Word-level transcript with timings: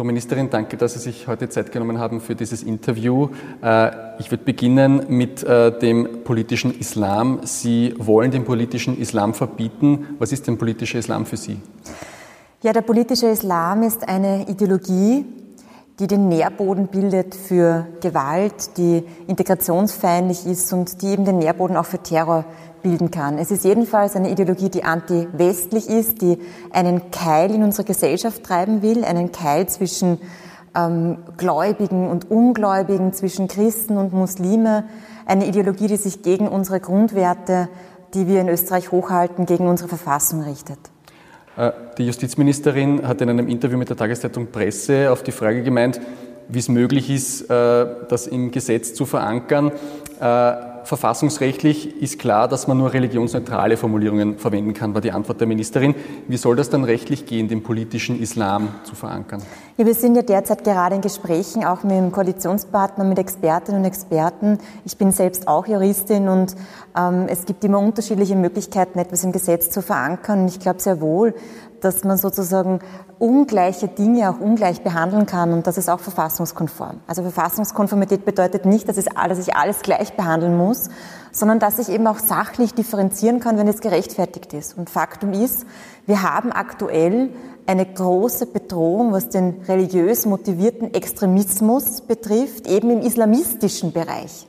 Frau 0.00 0.06
Ministerin, 0.06 0.48
danke, 0.48 0.78
dass 0.78 0.94
Sie 0.94 0.98
sich 0.98 1.28
heute 1.28 1.50
Zeit 1.50 1.72
genommen 1.72 1.98
haben 1.98 2.22
für 2.22 2.34
dieses 2.34 2.62
Interview. 2.62 3.28
Äh, 3.62 3.90
ich 4.18 4.30
würde 4.30 4.44
beginnen 4.44 5.02
mit 5.08 5.42
äh, 5.42 5.78
dem 5.78 6.24
politischen 6.24 6.72
Islam. 6.80 7.40
Sie 7.42 7.92
wollen 7.98 8.30
den 8.30 8.46
politischen 8.46 8.98
Islam 8.98 9.34
verbieten. 9.34 10.16
Was 10.18 10.32
ist 10.32 10.46
denn 10.46 10.56
politischer 10.56 10.98
Islam 10.98 11.26
für 11.26 11.36
Sie? 11.36 11.58
Ja, 12.62 12.72
der 12.72 12.80
politische 12.80 13.26
Islam 13.26 13.82
ist 13.82 14.08
eine 14.08 14.48
Ideologie, 14.48 15.26
die 16.00 16.06
den 16.06 16.28
Nährboden 16.28 16.86
bildet 16.86 17.34
für 17.34 17.86
Gewalt, 18.00 18.78
die 18.78 19.04
integrationsfeindlich 19.26 20.46
ist 20.46 20.72
und 20.72 21.02
die 21.02 21.08
eben 21.08 21.26
den 21.26 21.38
Nährboden 21.38 21.76
auch 21.76 21.84
für 21.84 21.98
Terror 21.98 22.46
bilden 22.82 23.10
kann. 23.10 23.36
Es 23.36 23.50
ist 23.50 23.64
jedenfalls 23.64 24.16
eine 24.16 24.30
Ideologie, 24.30 24.70
die 24.70 24.82
anti-westlich 24.82 25.90
ist, 25.90 26.22
die 26.22 26.38
einen 26.72 27.10
Keil 27.10 27.54
in 27.54 27.62
unsere 27.62 27.84
Gesellschaft 27.84 28.42
treiben 28.42 28.80
will, 28.80 29.04
einen 29.04 29.30
Keil 29.30 29.68
zwischen 29.68 30.18
ähm, 30.74 31.18
Gläubigen 31.36 32.08
und 32.08 32.30
Ungläubigen, 32.30 33.12
zwischen 33.12 33.46
Christen 33.46 33.98
und 33.98 34.14
Muslime, 34.14 34.84
eine 35.26 35.46
Ideologie, 35.46 35.86
die 35.86 35.96
sich 35.96 36.22
gegen 36.22 36.48
unsere 36.48 36.80
Grundwerte, 36.80 37.68
die 38.14 38.26
wir 38.26 38.40
in 38.40 38.48
Österreich 38.48 38.90
hochhalten, 38.90 39.44
gegen 39.44 39.68
unsere 39.68 39.88
Verfassung 39.88 40.40
richtet. 40.40 40.78
Äh, 41.60 41.72
die 41.98 42.06
Justizministerin 42.06 43.06
hat 43.06 43.20
in 43.20 43.28
einem 43.28 43.48
Interview 43.48 43.76
mit 43.76 43.90
der 43.90 43.96
Tageszeitung 43.96 44.46
Presse 44.46 45.12
auf 45.12 45.22
die 45.22 45.32
Frage 45.32 45.62
gemeint, 45.62 46.00
wie 46.48 46.58
es 46.58 46.68
möglich 46.68 47.10
ist, 47.10 47.50
äh, 47.50 47.86
das 48.08 48.26
im 48.26 48.50
Gesetz 48.50 48.94
zu 48.94 49.04
verankern. 49.04 49.70
Verfassungsrechtlich 50.84 52.00
ist 52.02 52.18
klar, 52.18 52.48
dass 52.48 52.66
man 52.66 52.78
nur 52.78 52.92
religionsneutrale 52.92 53.76
Formulierungen 53.76 54.38
verwenden 54.38 54.74
kann, 54.74 54.94
war 54.94 55.00
die 55.00 55.12
Antwort 55.12 55.40
der 55.40 55.46
Ministerin. 55.46 55.94
Wie 56.28 56.36
soll 56.36 56.56
das 56.56 56.70
dann 56.70 56.84
rechtlich 56.84 57.26
gehen, 57.26 57.48
den 57.48 57.62
politischen 57.62 58.20
Islam 58.20 58.68
zu 58.84 58.94
verankern? 58.94 59.42
Ja, 59.76 59.86
wir 59.86 59.94
sind 59.94 60.14
ja 60.16 60.22
derzeit 60.22 60.64
gerade 60.64 60.94
in 60.94 61.00
Gesprächen, 61.00 61.64
auch 61.64 61.82
mit 61.82 61.92
dem 61.92 62.12
Koalitionspartner, 62.12 63.04
mit 63.04 63.18
Expertinnen 63.18 63.80
und 63.80 63.86
Experten. 63.86 64.58
Ich 64.84 64.96
bin 64.98 65.12
selbst 65.12 65.48
auch 65.48 65.66
Juristin 65.66 66.28
und 66.28 66.54
ähm, 66.96 67.26
es 67.28 67.46
gibt 67.46 67.64
immer 67.64 67.78
unterschiedliche 67.78 68.36
Möglichkeiten, 68.36 68.98
etwas 68.98 69.24
im 69.24 69.32
Gesetz 69.32 69.70
zu 69.70 69.82
verankern. 69.82 70.46
Ich 70.48 70.60
glaube 70.60 70.80
sehr 70.80 71.00
wohl, 71.00 71.34
dass 71.80 72.04
man 72.04 72.16
sozusagen 72.16 72.80
ungleiche 73.18 73.88
Dinge 73.88 74.30
auch 74.30 74.40
ungleich 74.40 74.82
behandeln 74.82 75.26
kann 75.26 75.52
und 75.52 75.66
das 75.66 75.78
ist 75.78 75.88
auch 75.88 76.00
verfassungskonform. 76.00 77.00
Also 77.06 77.22
Verfassungskonformität 77.22 78.24
bedeutet 78.24 78.64
nicht, 78.66 78.88
dass, 78.88 78.96
ich 78.96 79.16
alles 79.16 79.82
gleich 79.82 80.14
behandeln 80.14 80.56
muss, 80.56 80.88
sondern 81.32 81.58
dass 81.58 81.78
ich 81.78 81.88
eben 81.88 82.06
auch 82.06 82.18
sachlich 82.18 82.74
differenzieren 82.74 83.40
kann, 83.40 83.58
wenn 83.58 83.68
es 83.68 83.80
gerechtfertigt 83.80 84.52
ist. 84.52 84.76
Und 84.76 84.90
Faktum 84.90 85.32
ist, 85.32 85.66
wir 86.06 86.22
haben 86.22 86.52
aktuell 86.52 87.30
eine 87.66 87.86
große 87.86 88.46
Bedrohung, 88.46 89.12
was 89.12 89.28
den 89.28 89.62
religiös 89.68 90.26
motivierten 90.26 90.92
Extremismus 90.92 92.00
betrifft, 92.00 92.66
eben 92.66 92.90
im 92.90 93.00
islamistischen 93.00 93.92
Bereich. 93.92 94.48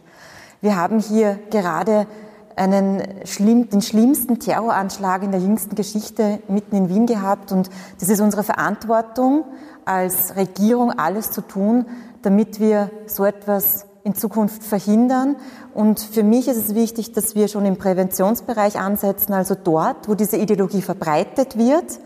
Wir 0.62 0.76
haben 0.76 1.00
hier 1.00 1.40
gerade 1.50 2.08
einen 2.56 3.04
schlimm, 3.26 3.70
den 3.70 3.82
schlimmsten 3.82 4.40
Terroranschlag 4.40 5.24
in 5.24 5.32
der 5.32 5.42
jüngsten 5.42 5.76
Geschichte 5.76 6.40
mitten 6.48 6.76
in 6.76 6.90
Wien 6.90 7.06
gehabt. 7.06 7.52
Und 7.52 7.70
das 8.00 8.10
ist 8.10 8.22
unsere 8.22 8.44
Verantwortung 8.44 9.46
als 9.86 10.36
Regierung, 10.36 10.92
alles 10.92 11.32
zu 11.32 11.42
tun, 11.42 11.86
damit 12.22 12.60
wir 12.60 12.92
so 13.08 13.26
etwas 13.26 13.86
in 14.04 14.16
Zukunft 14.16 14.64
verhindern. 14.64 15.36
Und 15.74 16.00
für 16.00 16.24
mich 16.24 16.48
ist 16.48 16.58
es 16.58 16.76
wichtig, 16.76 17.14
dass 17.14 17.36
wir 17.36 17.48
schon 17.48 17.66
im 17.66 17.78
Präventionsbereich 17.78 18.80
ansetzen, 18.80 19.34
also 19.34 19.56
dort, 19.56 20.08
wo 20.08 20.16
diese 20.16 20.38
Ideologie 20.38 20.82
verbreitet 20.82 21.58
wird. 21.58 22.00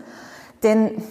Denn 0.62 1.02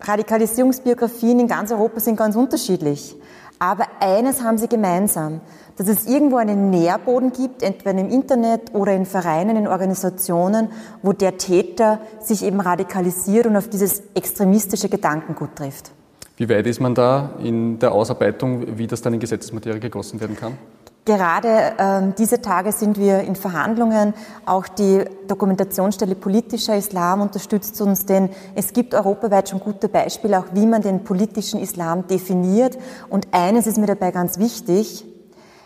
Radikalisierungsbiografien 0.00 1.40
in 1.40 1.48
ganz 1.48 1.70
Europa 1.72 2.00
sind 2.00 2.16
ganz 2.16 2.36
unterschiedlich. 2.36 3.16
Aber 3.62 3.86
eines 4.00 4.42
haben 4.42 4.58
sie 4.58 4.66
gemeinsam 4.66 5.40
dass 5.76 5.88
es 5.88 6.06
irgendwo 6.06 6.36
einen 6.36 6.70
Nährboden 6.70 7.32
gibt, 7.32 7.62
entweder 7.62 7.98
im 7.98 8.10
Internet 8.10 8.74
oder 8.74 8.92
in 8.92 9.06
Vereinen, 9.06 9.56
in 9.56 9.66
Organisationen, 9.66 10.68
wo 11.02 11.12
der 11.12 11.38
Täter 11.38 12.00
sich 12.20 12.44
eben 12.44 12.60
radikalisiert 12.60 13.46
und 13.46 13.56
auf 13.56 13.68
dieses 13.68 14.02
extremistische 14.14 14.88
Gedankengut 14.88 15.56
trifft. 15.56 15.90
Wie 16.36 16.48
weit 16.48 16.66
ist 16.66 16.80
man 16.80 16.94
da 16.94 17.30
in 17.42 17.78
der 17.78 17.92
Ausarbeitung, 17.92 18.78
wie 18.78 18.86
das 18.86 19.02
dann 19.02 19.14
in 19.14 19.20
Gesetzesmaterie 19.20 19.80
gegossen 19.80 20.20
werden 20.20 20.36
kann? 20.36 20.58
Gerade 21.04 21.48
äh, 21.78 22.12
diese 22.16 22.40
Tage 22.40 22.70
sind 22.70 22.96
wir 22.96 23.20
in 23.20 23.34
Verhandlungen. 23.34 24.14
Auch 24.46 24.68
die 24.68 25.04
Dokumentationsstelle 25.26 26.14
politischer 26.14 26.76
Islam 26.76 27.20
unterstützt 27.20 27.80
uns, 27.80 28.06
denn 28.06 28.30
es 28.54 28.72
gibt 28.72 28.94
europaweit 28.94 29.48
schon 29.48 29.58
gute 29.58 29.88
Beispiele, 29.88 30.38
auch 30.38 30.46
wie 30.52 30.64
man 30.64 30.80
den 30.80 31.02
politischen 31.02 31.58
Islam 31.58 32.06
definiert. 32.06 32.78
Und 33.08 33.26
eines 33.32 33.66
ist 33.66 33.78
mir 33.78 33.86
dabei 33.86 34.12
ganz 34.12 34.38
wichtig. 34.38 35.04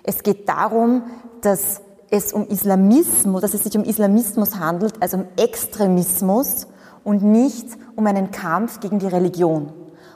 Es 0.02 0.22
geht 0.22 0.48
darum, 0.48 1.02
dass 1.42 1.82
es 2.08 2.32
um 2.32 2.48
Islamismus, 2.48 3.42
dass 3.42 3.53
es 3.53 3.64
sich 3.64 3.76
um 3.76 3.84
Islamismus 3.84 4.58
handelt, 4.58 4.94
also 5.03 5.18
um 5.18 5.26
Extremismus 5.36 6.66
und 7.04 7.22
nicht 7.22 7.66
um 7.94 8.06
einen 8.06 8.30
Kampf 8.30 8.80
gegen 8.80 9.00
die 9.00 9.08
Religion. 9.08 9.72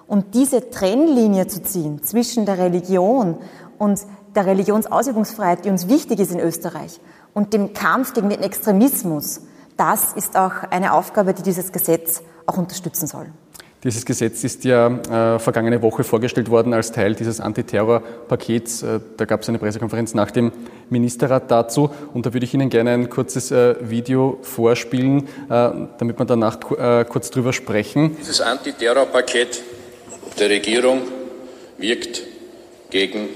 Und 0.07 0.35
diese 0.35 0.71
Trennlinie 0.71 1.47
zu 1.47 1.63
ziehen 1.63 2.03
zwischen 2.03 2.47
der 2.47 2.59
Religion 2.59 3.37
und 3.79 4.01
der 4.35 4.47
Religionsausübungsfreiheit, 4.47 5.65
die 5.65 5.71
uns 5.71 5.89
wichtig 5.89 6.21
ist 6.21 6.33
in 6.33 6.41
Österreich, 6.41 7.01
und 7.33 7.53
dem 7.53 7.73
Kampf 7.73 8.13
gegen 8.13 8.29
den 8.29 8.43
Extremismus, 8.43 9.43
das 9.77 10.13
ist 10.13 10.37
auch 10.37 10.65
eine 10.71 10.93
Aufgabe, 10.93 11.33
die 11.33 11.43
dieses 11.43 11.73
Gesetz 11.73 12.23
auch 12.47 12.59
unterstützen 12.59 13.07
soll. 13.07 13.27
Dieses 13.83 14.05
Gesetz 14.05 14.45
ist 14.45 14.65
ja 14.65 14.89
äh, 14.89 15.39
vergangene 15.39 15.81
Woche 15.81 16.05
vorgestellt 16.05 16.51
worden 16.51 16.75
als 16.75 16.93
Teil 16.93 17.15
dieses 17.15 17.41
Antiterror-Pakets. 17.41 18.83
Äh, 18.83 19.01
da 19.17 19.25
gab 19.25 19.41
es 19.41 19.49
eine 19.49 19.59
Pressekonferenz 19.59 20.13
nach 20.13 20.31
dem 20.31 20.53
Ministerrat 20.91 21.51
dazu. 21.51 21.91
Und 22.13 22.27
da 22.27 22.35
würde 22.35 22.45
ich 22.45 22.53
Ihnen 22.53 22.69
gerne 22.69 22.91
ein 22.91 23.09
kurzes 23.09 23.51
äh, 23.51 23.77
Video 23.81 24.39
vorspielen, 24.43 25.29
äh, 25.49 25.71
damit 25.97 26.19
wir 26.19 26.27
danach 26.27 26.59
äh, 26.73 27.07
kurz 27.07 27.31
drüber 27.31 27.55
sprechen. 27.55 28.19
Dieses 28.21 28.43
Antiterror-Paket 28.43 29.63
der 30.39 30.51
Regierung 30.51 31.01
wirkt 31.79 32.23
gegen 32.91 33.31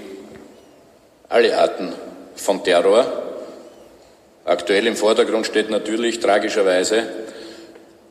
alle 1.35 1.59
Arten 1.59 1.93
von 2.37 2.63
Terror. 2.63 3.05
Aktuell 4.45 4.87
im 4.87 4.95
Vordergrund 4.95 5.47
steht 5.47 5.69
natürlich 5.69 6.21
tragischerweise 6.21 7.03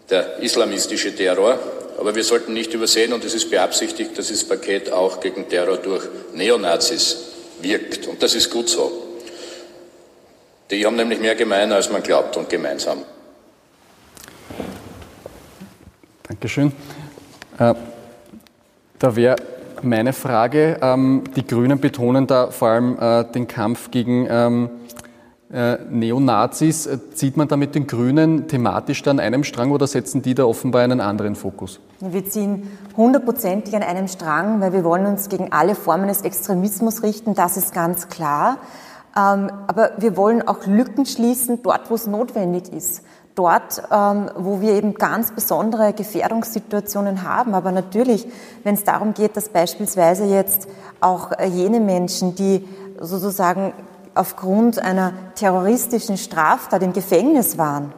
der 0.09 0.39
islamistische 0.39 1.15
Terror. 1.15 1.57
Aber 1.97 2.13
wir 2.15 2.23
sollten 2.25 2.51
nicht 2.53 2.73
übersehen, 2.73 3.13
und 3.13 3.23
es 3.23 3.33
ist 3.33 3.49
beabsichtigt, 3.49 4.17
dass 4.17 4.27
das 4.27 4.43
Paket 4.43 4.91
auch 4.91 5.21
gegen 5.21 5.47
Terror 5.47 5.77
durch 5.77 6.03
Neonazis 6.33 7.29
wirkt. 7.61 8.07
Und 8.07 8.21
das 8.21 8.35
ist 8.35 8.49
gut 8.49 8.67
so. 8.67 8.91
Die 10.69 10.85
haben 10.85 10.97
nämlich 10.97 11.19
mehr 11.21 11.35
gemein, 11.35 11.71
als 11.71 11.89
man 11.89 12.03
glaubt 12.03 12.35
und 12.35 12.49
gemeinsam. 12.49 13.05
Dankeschön. 16.27 16.73
Äh, 17.57 17.73
da 18.99 19.15
wäre 19.15 19.37
meine 19.83 20.13
Frage. 20.13 20.77
Ähm, 20.81 21.23
die 21.35 21.45
Grünen 21.45 21.79
betonen 21.79 22.27
da 22.27 22.47
vor 22.51 22.69
allem 22.69 22.97
äh, 22.99 23.23
den 23.31 23.47
Kampf 23.47 23.91
gegen 23.91 24.27
ähm, 24.29 24.69
äh, 25.53 25.77
Neonazis. 25.89 26.87
Äh, 26.87 26.97
zieht 27.13 27.37
man 27.37 27.47
da 27.47 27.57
mit 27.57 27.75
den 27.75 27.85
Grünen 27.85 28.47
thematisch 28.47 29.03
dann 29.03 29.19
einem 29.19 29.43
Strang 29.43 29.71
oder 29.71 29.85
setzen 29.85 30.21
die 30.21 30.33
da 30.33 30.45
offenbar 30.45 30.81
einen 30.81 30.99
anderen 30.99 31.35
Fokus? 31.35 31.79
Wir 31.99 32.25
ziehen 32.25 32.67
hundertprozentig 32.97 33.75
an 33.75 33.83
einem 33.83 34.07
Strang, 34.07 34.61
weil 34.61 34.73
wir 34.73 34.83
wollen 34.83 35.05
uns 35.05 35.29
gegen 35.29 35.51
alle 35.51 35.75
Formen 35.75 36.07
des 36.07 36.21
Extremismus 36.21 37.03
richten, 37.03 37.35
das 37.35 37.57
ist 37.57 37.73
ganz 37.73 38.09
klar. 38.09 38.57
Ähm, 39.15 39.51
aber 39.67 39.91
wir 39.99 40.17
wollen 40.17 40.47
auch 40.47 40.65
Lücken 40.65 41.05
schließen, 41.05 41.61
dort 41.61 41.91
wo 41.91 41.95
es 41.95 42.07
notwendig 42.07 42.73
ist. 42.73 43.03
Dort, 43.35 43.81
ähm, 43.91 44.29
wo 44.35 44.61
wir 44.61 44.73
eben 44.73 44.93
ganz 44.93 45.31
besondere 45.31 45.93
Gefährdungssituationen 45.93 47.23
haben. 47.23 47.55
Aber 47.55 47.71
natürlich, 47.71 48.27
wenn 48.63 48.75
es 48.75 48.83
darum 48.83 49.13
geht, 49.13 49.35
dass 49.35 49.49
beispielsweise 49.49 50.25
jetzt 50.25 50.67
auch 51.01 51.31
äh, 51.31 51.47
jene 51.47 51.79
Menschen, 51.79 52.35
die 52.35 52.67
sozusagen 52.99 53.73
aufgrund 54.13 54.77
einer 54.77 55.13
terroristischen 55.35 56.17
Straftat 56.17 56.83
im 56.83 56.93
Gefängnis 56.93 57.57
waren 57.57 57.91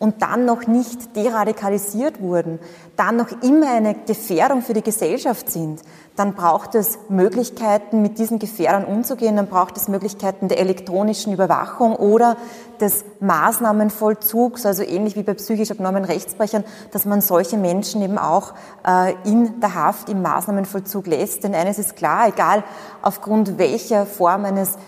und 0.00 0.22
dann 0.22 0.46
noch 0.46 0.66
nicht 0.66 1.14
deradikalisiert 1.14 2.22
wurden, 2.22 2.58
dann 2.96 3.16
noch 3.16 3.30
immer 3.42 3.70
eine 3.70 3.94
Gefährdung 3.94 4.62
für 4.62 4.72
die 4.72 4.82
Gesellschaft 4.82 5.50
sind, 5.50 5.82
dann 6.16 6.34
braucht 6.34 6.74
es 6.74 6.98
Möglichkeiten, 7.10 8.00
mit 8.00 8.18
diesen 8.18 8.38
Gefährdern 8.38 8.86
umzugehen, 8.86 9.36
dann 9.36 9.46
braucht 9.46 9.76
es 9.76 9.88
Möglichkeiten 9.88 10.48
der 10.48 10.58
elektronischen 10.58 11.34
Überwachung 11.34 11.94
oder 11.94 12.38
des 12.80 13.04
Maßnahmenvollzugs, 13.20 14.64
also 14.64 14.82
ähnlich 14.82 15.16
wie 15.16 15.22
bei 15.22 15.34
psychisch 15.34 15.70
abnormen 15.70 16.06
Rechtsbrechern, 16.06 16.64
dass 16.92 17.04
man 17.04 17.20
solche 17.20 17.58
Menschen 17.58 18.00
eben 18.02 18.16
auch 18.16 18.54
äh, 18.86 19.12
in 19.24 19.60
der 19.60 19.74
Haft 19.74 20.08
im 20.08 20.22
Maßnahmenvollzug 20.22 21.06
lässt. 21.06 21.44
Denn 21.44 21.54
eines 21.54 21.78
ist 21.78 21.94
klar, 21.94 22.28
egal 22.28 22.64
aufgrund 23.02 23.58
welcher 23.58 24.06
Form 24.06 24.46
eines 24.46 24.78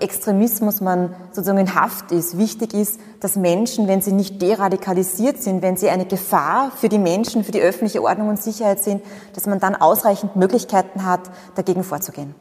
Extremismus 0.00 0.80
man 0.80 1.14
sozusagen 1.32 1.58
in 1.58 1.74
Haft 1.74 2.12
ist. 2.12 2.38
Wichtig 2.38 2.74
ist, 2.74 3.00
dass 3.20 3.36
Menschen, 3.36 3.88
wenn 3.88 4.00
sie 4.00 4.12
nicht 4.12 4.40
deradikalisiert 4.40 5.42
sind, 5.42 5.62
wenn 5.62 5.76
sie 5.76 5.88
eine 5.88 6.06
Gefahr 6.06 6.70
für 6.70 6.88
die 6.88 6.98
Menschen, 6.98 7.42
für 7.42 7.52
die 7.52 7.60
öffentliche 7.60 8.02
Ordnung 8.02 8.28
und 8.28 8.40
Sicherheit 8.40 8.82
sind, 8.82 9.02
dass 9.34 9.46
man 9.46 9.58
dann 9.58 9.74
ausreichend 9.74 10.36
Möglichkeiten 10.36 11.04
hat, 11.04 11.22
dagegen 11.56 11.82
vorzugehen. 11.82 12.34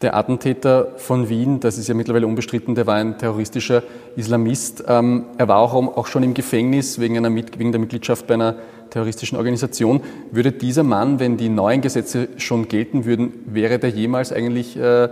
Der 0.00 0.16
Attentäter 0.16 0.92
von 0.96 1.28
Wien, 1.28 1.60
das 1.60 1.78
ist 1.78 1.88
ja 1.88 1.94
mittlerweile 1.94 2.26
unbestritten, 2.26 2.74
der 2.74 2.86
war 2.86 2.96
ein 2.96 3.16
terroristischer 3.16 3.82
Islamist. 4.16 4.84
Ähm, 4.88 5.26
er 5.38 5.48
war 5.48 5.58
auch, 5.58 5.74
auch 5.74 6.06
schon 6.06 6.22
im 6.22 6.34
Gefängnis 6.34 6.98
wegen, 6.98 7.16
einer, 7.16 7.34
wegen 7.34 7.70
der 7.70 7.80
Mitgliedschaft 7.80 8.26
bei 8.26 8.34
einer 8.34 8.56
terroristischen 8.90 9.38
Organisation. 9.38 10.02
Würde 10.30 10.52
dieser 10.52 10.82
Mann, 10.82 11.20
wenn 11.20 11.36
die 11.36 11.48
neuen 11.48 11.80
Gesetze 11.80 12.28
schon 12.36 12.68
gelten 12.68 13.04
würden, 13.04 13.32
wäre 13.46 13.78
der 13.78 13.90
jemals 13.90 14.32
eigentlich 14.32 14.76
äh, 14.76 15.08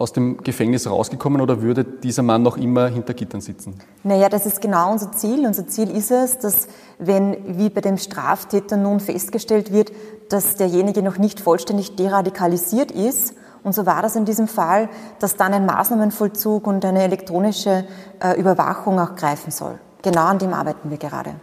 aus 0.00 0.12
dem 0.12 0.38
Gefängnis 0.38 0.88
rausgekommen 0.88 1.42
oder 1.42 1.60
würde 1.60 1.84
dieser 1.84 2.22
Mann 2.22 2.42
noch 2.42 2.56
immer 2.56 2.88
hinter 2.88 3.12
Gittern 3.12 3.42
sitzen? 3.42 3.74
Naja, 4.02 4.30
das 4.30 4.46
ist 4.46 4.62
genau 4.62 4.90
unser 4.90 5.12
Ziel. 5.12 5.46
Unser 5.46 5.66
Ziel 5.68 5.90
ist 5.90 6.10
es, 6.10 6.38
dass 6.38 6.68
wenn, 6.98 7.58
wie 7.58 7.68
bei 7.68 7.82
dem 7.82 7.98
Straftäter 7.98 8.78
nun 8.78 9.00
festgestellt 9.00 9.72
wird, 9.72 9.92
dass 10.30 10.56
derjenige 10.56 11.02
noch 11.02 11.18
nicht 11.18 11.38
vollständig 11.38 11.96
deradikalisiert 11.96 12.90
ist, 12.90 13.34
und 13.62 13.74
so 13.74 13.84
war 13.84 14.00
das 14.00 14.16
in 14.16 14.24
diesem 14.24 14.48
Fall, 14.48 14.88
dass 15.18 15.36
dann 15.36 15.52
ein 15.52 15.66
Maßnahmenvollzug 15.66 16.66
und 16.66 16.82
eine 16.82 17.02
elektronische 17.02 17.84
äh, 18.18 18.40
Überwachung 18.40 18.98
auch 18.98 19.16
greifen 19.16 19.50
soll. 19.50 19.78
Genau 20.00 20.24
an 20.24 20.38
dem 20.38 20.54
arbeiten 20.54 20.88
wir 20.88 20.96
gerade. 20.96 21.34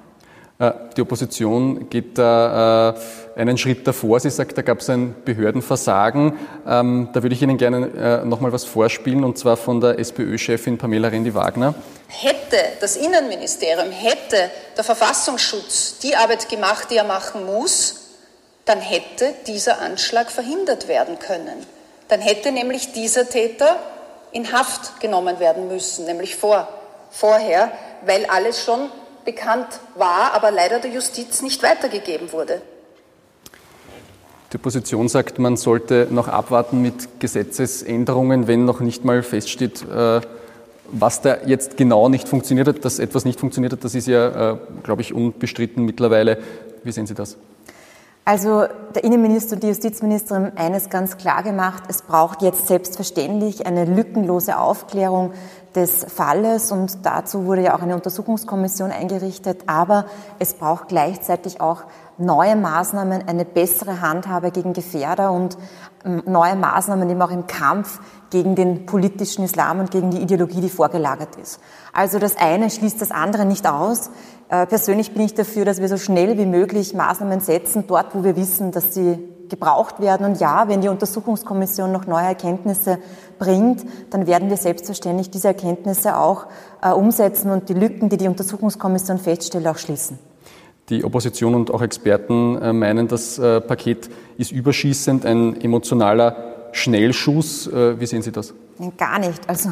Äh, 0.60 0.72
die 0.96 1.02
Opposition 1.02 1.90
geht 1.90 2.18
da 2.18 2.96
äh, 3.36 3.40
einen 3.40 3.58
Schritt 3.58 3.86
davor. 3.86 4.20
Sie 4.20 4.30
sagt, 4.30 4.58
da 4.58 4.64
gab 4.64 4.80
es 4.80 4.90
ein 4.90 5.16
Behördenversagen. 5.24 6.38
Ähm, 6.68 7.10
da 7.14 7.22
würde 7.22 7.36
ich 7.36 7.42
Ihnen 7.42 7.58
gerne 7.58 8.22
äh, 8.24 8.26
noch 8.26 8.42
mal 8.42 8.52
was 8.52 8.64
vorspielen, 8.64 9.24
und 9.24 9.38
zwar 9.38 9.58
von 9.58 9.80
der 9.82 10.00
SPÖ-Chefin 10.00 10.78
Pamela 10.78 11.10
Rendi-Wagner. 11.10 11.76
Hätte 12.08 12.58
das 12.80 12.96
Innenministerium, 12.96 13.92
hätte 13.92 14.50
der 14.76 14.84
Verfassungsschutz 14.84 16.00
die 16.00 16.16
Arbeit 16.16 16.50
gemacht, 16.50 16.88
die 16.90 16.98
er 16.98 17.04
machen 17.04 17.46
muss, 17.46 18.08
dann 18.66 18.80
hätte 18.80 19.34
dieser 19.46 19.80
Anschlag 19.82 20.32
verhindert 20.32 20.88
werden 20.88 21.20
können. 21.20 21.66
Dann 22.08 22.20
hätte 22.20 22.52
nämlich 22.52 22.94
dieser 22.94 23.30
Täter 23.30 23.78
in 24.32 24.52
Haft 24.52 25.00
genommen 25.00 25.40
werden 25.40 25.68
müssen, 25.68 26.06
nämlich 26.06 26.36
vor, 26.36 26.68
vorher, 27.12 27.72
weil 28.06 28.26
alles 28.26 28.64
schon 28.64 28.90
bekannt 29.28 29.68
war, 29.96 30.34
aber 30.34 30.52
leider 30.52 30.80
der 30.80 30.90
Justiz 30.90 31.42
nicht 31.42 31.62
weitergegeben 31.62 32.32
wurde. 32.32 32.62
Die 34.54 34.56
Opposition 34.56 35.10
sagt, 35.10 35.38
man 35.38 35.58
sollte 35.58 36.08
noch 36.10 36.30
abwarten 36.30 36.82
mit 36.82 37.20
Gesetzesänderungen, 37.20 38.48
wenn 38.48 38.64
noch 38.64 38.80
nicht 38.80 39.04
mal 39.04 39.22
feststeht, 39.24 39.84
äh, 39.84 40.22
was 40.90 41.22
da 41.22 41.40
jetzt 41.46 41.76
genau 41.76 42.08
nicht 42.08 42.30
funktioniert 42.30 42.70
hat. 42.70 42.86
Dass 42.86 43.00
etwas 43.00 43.26
nicht 43.26 43.38
funktioniert 43.38 43.74
hat, 43.74 43.84
das 43.84 43.96
ist 43.96 44.08
ja, 44.08 44.54
äh, 44.54 44.58
glaube 44.84 45.02
ich, 45.02 45.14
unbestritten 45.14 45.84
mittlerweile. 45.84 46.38
Wie 46.86 46.94
sehen 46.94 47.06
Sie 47.06 47.14
das? 47.14 47.36
Also 48.28 48.66
der 48.94 49.06
Innenminister 49.06 49.54
und 49.56 49.64
die 49.64 49.70
Justizministerin 49.70 50.48
haben 50.48 50.58
eines 50.58 50.90
ganz 50.90 51.16
klar 51.16 51.44
gemacht, 51.44 51.84
es 51.88 52.02
braucht 52.02 52.42
jetzt 52.42 52.68
selbstverständlich 52.68 53.66
eine 53.66 53.86
lückenlose 53.86 54.60
Aufklärung 54.60 55.32
des 55.76 56.04
Falles 56.14 56.74
und 56.74 57.06
dazu 57.06 57.46
wurde 57.46 57.62
ja 57.62 57.74
auch 57.78 57.82
eine 57.82 57.96
Untersuchungskommission 57.96 58.92
eingerichtet, 58.92 59.62
aber 59.68 60.08
es 60.40 60.56
braucht 60.56 60.90
gleichzeitig 60.90 61.62
auch 61.62 61.84
neue 62.18 62.58
Maßnahmen, 62.58 63.30
eine 63.30 63.46
bessere 63.46 64.02
Handhabe 64.02 64.52
gegen 64.52 64.74
Gefährder 64.74 65.32
und 65.32 65.58
ähm, 66.04 66.22
neue 66.26 66.58
Maßnahmen 66.58 67.10
eben 67.10 67.22
auch 67.22 67.32
im 67.32 67.48
Kampf 67.48 68.02
gegen 68.30 68.56
den 68.56 68.86
politischen 68.86 69.46
Islam 69.46 69.80
und 69.80 69.92
gegen 69.92 70.12
die 70.12 70.22
Ideologie, 70.22 70.60
die 70.60 70.70
vorgelagert 70.70 71.38
ist. 71.38 71.62
Also 71.94 72.20
das 72.20 72.36
eine 72.36 72.70
schließt 72.70 73.00
das 73.02 73.12
andere 73.12 73.46
nicht 73.46 73.66
aus. 73.68 74.10
Äh, 74.50 74.66
persönlich 74.66 75.12
bin 75.12 75.24
ich 75.24 75.34
dafür, 75.34 75.66
dass 75.66 75.82
wir 75.82 75.90
so 75.90 75.98
schnell 75.98 76.38
wie 76.38 76.46
möglich 76.46 76.94
Maßnahmen 76.94 77.42
setzen, 77.42 77.84
dort 77.88 78.16
wo 78.16 78.24
wir 78.24 78.38
wissen, 78.38 78.72
dass 78.72 78.94
sie 78.94 79.20
gebraucht 79.50 80.00
werden. 80.00 80.26
Und 80.26 80.40
ja, 80.40 80.68
wenn 80.68 80.82
die 80.82 80.88
Untersuchungskommission 80.88 81.92
noch 81.92 82.06
neue 82.08 82.26
Erkenntnisse 82.26 83.00
bringt, 83.40 83.86
dann 84.10 84.28
werden 84.28 84.50
wir 84.50 84.58
selbstverständlich 84.58 85.30
diese 85.30 85.50
Erkenntnisse 85.50 86.18
auch 86.18 86.48
äh, 86.82 86.92
umsetzen 86.92 87.52
und 87.52 87.68
die 87.70 87.74
Lücken, 87.74 88.10
die 88.10 88.18
die 88.18 88.28
Untersuchungskommission 88.28 89.18
feststellt, 89.18 89.68
auch 89.68 89.78
schließen. 89.78 90.18
Die 90.90 91.04
Opposition 91.04 91.54
und 91.54 91.72
auch 91.72 91.82
Experten 91.82 92.62
äh, 92.62 92.72
meinen, 92.72 93.10
das 93.10 93.38
äh, 93.38 93.60
Paket 93.60 94.10
ist 94.38 94.54
überschießend, 94.54 95.26
ein 95.26 95.60
emotionaler 95.60 96.70
Schnellschuss. 96.74 97.68
Wie 97.72 98.06
sehen 98.06 98.22
Sie 98.22 98.32
das? 98.32 98.54
Gar 98.98 99.20
nicht. 99.20 99.50
Also 99.50 99.70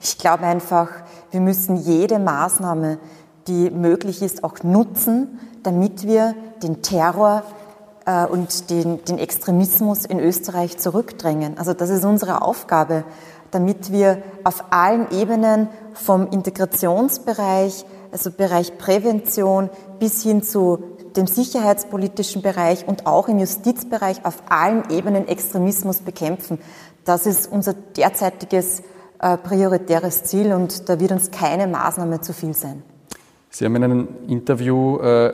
ich 0.00 0.18
glaube 0.18 0.44
einfach, 0.44 0.88
wir 1.32 1.40
müssen 1.40 1.76
jede 1.78 2.20
Maßnahme, 2.20 2.98
die 3.46 3.70
möglich 3.70 4.22
ist, 4.22 4.44
auch 4.44 4.62
nutzen, 4.62 5.38
damit 5.62 6.06
wir 6.06 6.34
den 6.62 6.82
Terror 6.82 7.42
äh, 8.06 8.26
und 8.26 8.70
den, 8.70 9.04
den 9.04 9.18
Extremismus 9.18 10.04
in 10.04 10.20
Österreich 10.20 10.78
zurückdrängen. 10.78 11.58
Also 11.58 11.74
das 11.74 11.90
ist 11.90 12.04
unsere 12.04 12.42
Aufgabe, 12.42 13.04
damit 13.50 13.92
wir 13.92 14.22
auf 14.42 14.64
allen 14.70 15.10
Ebenen 15.10 15.68
vom 15.92 16.28
Integrationsbereich, 16.30 17.84
also 18.10 18.30
Bereich 18.30 18.78
Prävention 18.78 19.70
bis 19.98 20.22
hin 20.22 20.42
zu 20.42 20.82
dem 21.16 21.26
sicherheitspolitischen 21.26 22.42
Bereich 22.42 22.86
und 22.88 23.06
auch 23.06 23.28
im 23.28 23.38
Justizbereich 23.38 24.24
auf 24.24 24.42
allen 24.48 24.90
Ebenen 24.90 25.28
Extremismus 25.28 26.00
bekämpfen. 26.00 26.58
Das 27.04 27.26
ist 27.26 27.50
unser 27.50 27.74
derzeitiges 27.74 28.82
äh, 29.20 29.36
prioritäres 29.36 30.24
Ziel 30.24 30.52
und 30.52 30.88
da 30.88 30.98
wird 30.98 31.12
uns 31.12 31.30
keine 31.30 31.66
Maßnahme 31.66 32.20
zu 32.20 32.32
viel 32.32 32.54
sein. 32.54 32.82
Sie 33.54 33.64
haben 33.64 33.76
in 33.76 33.84
einem 33.84 34.08
Interview 34.26 34.98
äh, 34.98 35.32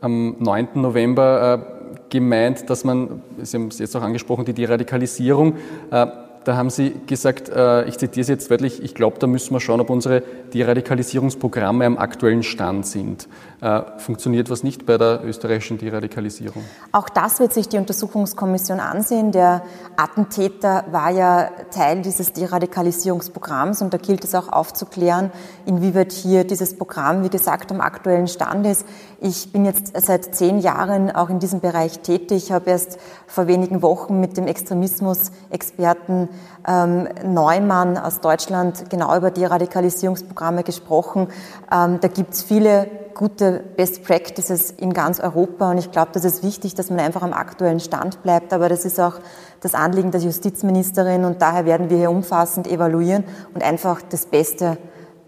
am 0.00 0.36
9. 0.38 0.68
November 0.76 1.60
äh, 1.60 2.08
gemeint, 2.08 2.70
dass 2.70 2.82
man, 2.82 3.20
Sie 3.42 3.58
haben 3.58 3.68
es 3.68 3.78
jetzt 3.78 3.94
auch 3.94 4.00
angesprochen, 4.00 4.46
die 4.46 4.54
Deradikalisierung, 4.54 5.56
äh, 5.90 6.06
da 6.44 6.56
haben 6.56 6.70
Sie 6.70 6.94
gesagt, 7.06 7.48
äh, 7.48 7.84
ich 7.84 7.98
zitiere 7.98 8.22
es 8.22 8.28
jetzt 8.28 8.50
wörtlich, 8.50 8.82
ich 8.82 8.94
glaube, 8.94 9.18
da 9.18 9.26
müssen 9.26 9.52
wir 9.54 9.60
schauen, 9.60 9.80
ob 9.80 9.90
unsere 9.90 10.22
Deradikalisierungsprogramme 10.52 11.84
am 11.84 11.98
aktuellen 11.98 12.42
Stand 12.42 12.86
sind. 12.86 13.28
Äh, 13.60 13.82
funktioniert 13.98 14.50
was 14.50 14.62
nicht 14.62 14.86
bei 14.86 14.98
der 14.98 15.24
österreichischen 15.24 15.78
Deradikalisierung? 15.78 16.64
Auch 16.90 17.08
das 17.08 17.38
wird 17.38 17.52
sich 17.52 17.68
die 17.68 17.78
Untersuchungskommission 17.78 18.80
ansehen. 18.80 19.30
Der 19.30 19.62
Attentäter 19.96 20.84
war 20.90 21.10
ja 21.10 21.50
Teil 21.70 22.02
dieses 22.02 22.32
Deradikalisierungsprogramms 22.32 23.82
und 23.82 23.94
da 23.94 23.98
gilt 23.98 24.24
es 24.24 24.34
auch 24.34 24.48
aufzuklären, 24.48 25.30
inwieweit 25.64 26.12
hier 26.12 26.44
dieses 26.44 26.76
Programm, 26.76 27.22
wie 27.22 27.30
gesagt, 27.30 27.70
am 27.70 27.80
aktuellen 27.80 28.26
Stand 28.26 28.66
ist. 28.66 28.84
Ich 29.24 29.52
bin 29.52 29.64
jetzt 29.64 29.92
seit 30.04 30.34
zehn 30.34 30.58
Jahren 30.58 31.08
auch 31.12 31.30
in 31.30 31.38
diesem 31.38 31.60
Bereich 31.60 32.00
tätig. 32.00 32.46
Ich 32.46 32.50
habe 32.50 32.70
erst 32.70 32.98
vor 33.28 33.46
wenigen 33.46 33.80
Wochen 33.80 34.18
mit 34.18 34.36
dem 34.36 34.48
Extremismus-Experten 34.48 36.28
ähm, 36.66 37.08
Neumann 37.24 37.98
aus 37.98 38.18
Deutschland 38.20 38.90
genau 38.90 39.16
über 39.16 39.30
die 39.30 39.44
Radikalisierungsprogramme 39.44 40.64
gesprochen. 40.64 41.28
Ähm, 41.70 42.00
da 42.00 42.08
gibt 42.08 42.34
es 42.34 42.42
viele 42.42 42.90
gute 43.14 43.62
Best 43.76 44.02
Practices 44.02 44.72
in 44.72 44.92
ganz 44.92 45.20
Europa 45.20 45.70
und 45.70 45.78
ich 45.78 45.92
glaube, 45.92 46.10
das 46.12 46.24
ist 46.24 46.42
wichtig, 46.42 46.74
dass 46.74 46.90
man 46.90 46.98
einfach 46.98 47.22
am 47.22 47.32
aktuellen 47.32 47.78
Stand 47.78 48.24
bleibt. 48.24 48.52
Aber 48.52 48.68
das 48.68 48.84
ist 48.84 48.98
auch 48.98 49.20
das 49.60 49.74
Anliegen 49.74 50.10
der 50.10 50.20
Justizministerin 50.20 51.24
und 51.24 51.40
daher 51.40 51.64
werden 51.64 51.90
wir 51.90 51.96
hier 51.96 52.10
umfassend 52.10 52.66
evaluieren 52.66 53.22
und 53.54 53.62
einfach 53.62 54.02
das 54.02 54.26
Beste 54.26 54.78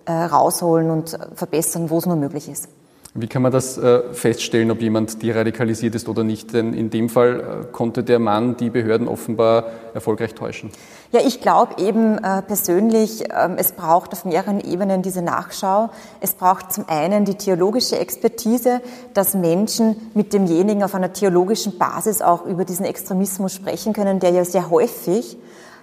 äh, 0.04 0.12
rausholen 0.12 0.90
und 0.90 1.16
verbessern, 1.36 1.90
wo 1.90 1.98
es 1.98 2.06
nur 2.06 2.16
möglich 2.16 2.48
ist. 2.48 2.68
Wie 3.16 3.28
kann 3.28 3.42
man 3.42 3.52
das 3.52 3.78
äh, 3.78 4.12
feststellen, 4.12 4.72
ob 4.72 4.82
jemand 4.82 5.22
deradikalisiert 5.22 5.94
ist 5.94 6.08
oder 6.08 6.24
nicht? 6.24 6.52
Denn 6.52 6.74
in 6.74 6.90
dem 6.90 7.08
Fall 7.08 7.62
äh, 7.62 7.72
konnte 7.72 8.02
der 8.02 8.18
Mann 8.18 8.56
die 8.56 8.70
Behörden 8.70 9.06
offenbar 9.06 9.66
erfolgreich 9.94 10.34
täuschen. 10.34 10.72
Ja, 11.12 11.20
ich 11.24 11.40
glaube 11.40 11.80
eben 11.80 12.18
äh, 12.18 12.42
persönlich, 12.42 13.22
ähm, 13.30 13.54
es 13.56 13.70
braucht 13.70 14.10
auf 14.10 14.24
mehreren 14.24 14.58
Ebenen 14.58 15.02
diese 15.02 15.22
Nachschau. 15.22 15.90
Es 16.20 16.32
braucht 16.34 16.72
zum 16.72 16.88
einen 16.88 17.24
die 17.24 17.36
theologische 17.36 18.00
Expertise, 18.00 18.80
dass 19.12 19.34
Menschen 19.34 20.10
mit 20.14 20.32
demjenigen 20.32 20.82
auf 20.82 20.96
einer 20.96 21.12
theologischen 21.12 21.78
Basis 21.78 22.20
auch 22.20 22.44
über 22.44 22.64
diesen 22.64 22.84
Extremismus 22.84 23.54
sprechen 23.54 23.92
können, 23.92 24.18
der 24.18 24.30
ja 24.30 24.44
sehr 24.44 24.70
häufig 24.70 25.36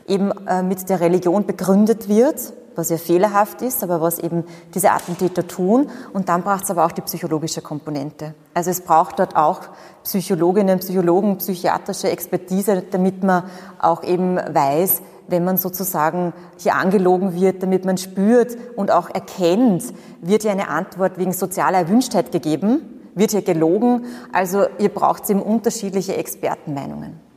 eben 0.05 0.33
mit 0.67 0.89
der 0.89 1.00
Religion 1.00 1.45
begründet 1.45 2.09
wird 2.09 2.51
was 2.75 2.89
ja 2.89 2.97
fehlerhaft 2.97 3.61
ist, 3.61 3.83
aber 3.83 4.01
was 4.01 4.19
eben 4.19 4.43
diese 4.73 4.91
Attentäter 4.91 5.47
tun. 5.47 5.89
Und 6.13 6.29
dann 6.29 6.43
braucht 6.43 6.63
es 6.63 6.71
aber 6.71 6.85
auch 6.85 6.91
die 6.91 7.01
psychologische 7.01 7.61
Komponente. 7.61 8.33
Also 8.53 8.69
es 8.69 8.81
braucht 8.81 9.19
dort 9.19 9.35
auch 9.35 9.61
Psychologinnen, 10.03 10.79
Psychologen, 10.79 11.37
psychiatrische 11.37 12.09
Expertise, 12.09 12.83
damit 12.89 13.23
man 13.23 13.43
auch 13.79 14.03
eben 14.03 14.37
weiß, 14.37 15.01
wenn 15.27 15.43
man 15.43 15.57
sozusagen 15.57 16.33
hier 16.57 16.75
angelogen 16.75 17.33
wird, 17.33 17.63
damit 17.63 17.85
man 17.85 17.97
spürt 17.97 18.57
und 18.75 18.91
auch 18.91 19.09
erkennt, 19.09 19.83
wird 20.21 20.43
hier 20.43 20.51
eine 20.51 20.67
Antwort 20.67 21.17
wegen 21.17 21.33
sozialer 21.33 21.79
Erwünschtheit 21.79 22.31
gegeben, 22.31 22.81
wird 23.15 23.31
hier 23.31 23.41
gelogen. 23.41 24.05
Also 24.31 24.65
ihr 24.77 24.89
braucht 24.89 25.29
eben 25.29 25.41
unterschiedliche 25.41 26.15
Expertenmeinungen. 26.15 27.30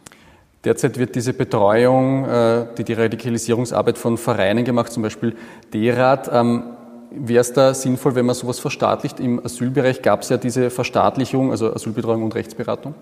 Derzeit 0.64 0.98
wird 0.98 1.14
diese 1.14 1.34
Betreuung, 1.34 2.24
äh, 2.26 2.66
die 2.78 2.84
die 2.84 2.94
Radikalisierungsarbeit 2.94 3.98
von 3.98 4.16
Vereinen 4.16 4.64
gemacht, 4.64 4.92
zum 4.92 5.02
Beispiel 5.02 5.36
DERAT. 5.72 6.30
Ähm, 6.32 6.62
wäre 7.10 7.40
es 7.40 7.52
da 7.52 7.74
sinnvoll, 7.74 8.14
wenn 8.14 8.26
man 8.26 8.34
sowas 8.34 8.58
verstaatlicht? 8.58 9.20
Im 9.20 9.44
Asylbereich 9.44 10.02
gab 10.02 10.22
es 10.22 10.30
ja 10.30 10.36
diese 10.36 10.70
Verstaatlichung, 10.70 11.50
also 11.50 11.72
Asylbetreuung 11.72 12.22
und 12.22 12.34
Rechtsberatung. 12.34 12.94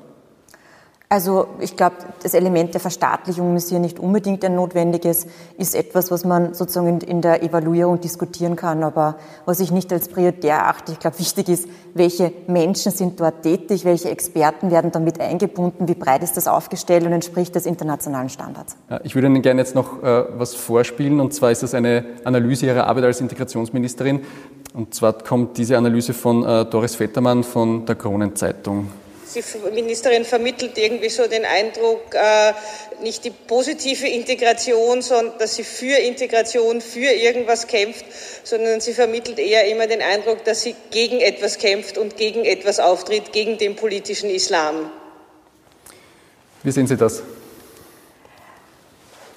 Also 1.12 1.46
ich 1.60 1.76
glaube, 1.76 1.96
das 2.22 2.32
Element 2.32 2.72
der 2.72 2.80
Verstaatlichung 2.80 3.54
ist 3.54 3.68
hier 3.68 3.80
nicht 3.80 3.98
unbedingt 3.98 4.42
ein 4.46 4.54
notwendiges, 4.54 5.26
ist 5.58 5.74
etwas, 5.74 6.10
was 6.10 6.24
man 6.24 6.54
sozusagen 6.54 7.02
in, 7.02 7.20
der 7.20 7.42
Evaluierung 7.42 8.00
diskutieren 8.00 8.56
kann, 8.56 8.82
aber 8.82 9.16
was 9.44 9.60
ich 9.60 9.70
nicht 9.70 9.92
als 9.92 10.08
prioritär 10.08 10.54
erachte. 10.54 10.92
Ich 10.92 11.00
glaube, 11.00 11.18
wichtig 11.18 11.50
ist, 11.50 11.68
welche 11.92 12.32
Menschen 12.46 12.92
sind 12.92 13.20
dort 13.20 13.42
tätig, 13.42 13.84
welche 13.84 14.08
Experten 14.08 14.70
werden 14.70 14.90
damit 14.90 15.20
eingebunden, 15.20 15.86
wie 15.86 15.92
breit 15.92 16.22
ist 16.22 16.38
das 16.38 16.48
aufgestellt 16.48 17.04
und 17.04 17.12
entspricht 17.12 17.54
das 17.54 17.66
internationalen 17.66 18.30
Standards. 18.30 18.74
Ich 19.04 19.14
würde 19.14 19.26
Ihnen 19.26 19.42
gerne 19.42 19.60
jetzt 19.60 19.74
noch 19.74 20.02
äh, 20.02 20.24
was 20.38 20.54
vorspielen, 20.54 21.20
und 21.20 21.34
zwar 21.34 21.50
ist 21.50 21.62
das 21.62 21.74
eine 21.74 22.06
Analyse 22.24 22.64
Ihrer 22.64 22.86
Arbeit 22.86 23.04
als 23.04 23.20
Integrationsministerin. 23.20 24.22
Und 24.72 24.94
zwar 24.94 25.12
kommt 25.12 25.58
diese 25.58 25.76
Analyse 25.76 26.14
von 26.14 26.42
äh, 26.42 26.64
Doris 26.64 26.94
Vettermann 26.94 27.44
von 27.44 27.84
der 27.84 27.96
Kronenzeitung. 27.96 28.88
Die 29.34 29.42
Ministerin 29.70 30.24
vermittelt 30.24 30.76
irgendwie 30.76 31.08
so 31.08 31.26
den 31.26 31.44
Eindruck, 31.44 32.14
äh, 32.14 32.52
nicht 33.02 33.24
die 33.24 33.30
positive 33.30 34.06
Integration, 34.06 35.00
sondern 35.00 35.38
dass 35.38 35.56
sie 35.56 35.64
für 35.64 35.96
Integration, 35.96 36.80
für 36.80 37.10
irgendwas 37.10 37.66
kämpft, 37.66 38.04
sondern 38.44 38.80
sie 38.80 38.92
vermittelt 38.92 39.38
eher 39.38 39.66
immer 39.68 39.86
den 39.86 40.02
Eindruck, 40.02 40.44
dass 40.44 40.62
sie 40.62 40.74
gegen 40.90 41.20
etwas 41.20 41.58
kämpft 41.58 41.98
und 41.98 42.16
gegen 42.16 42.44
etwas 42.44 42.78
auftritt, 42.78 43.32
gegen 43.32 43.58
den 43.58 43.76
politischen 43.76 44.28
Islam. 44.28 44.90
Wie 46.62 46.70
sehen 46.70 46.86
Sie 46.86 46.96
das? 46.96 47.22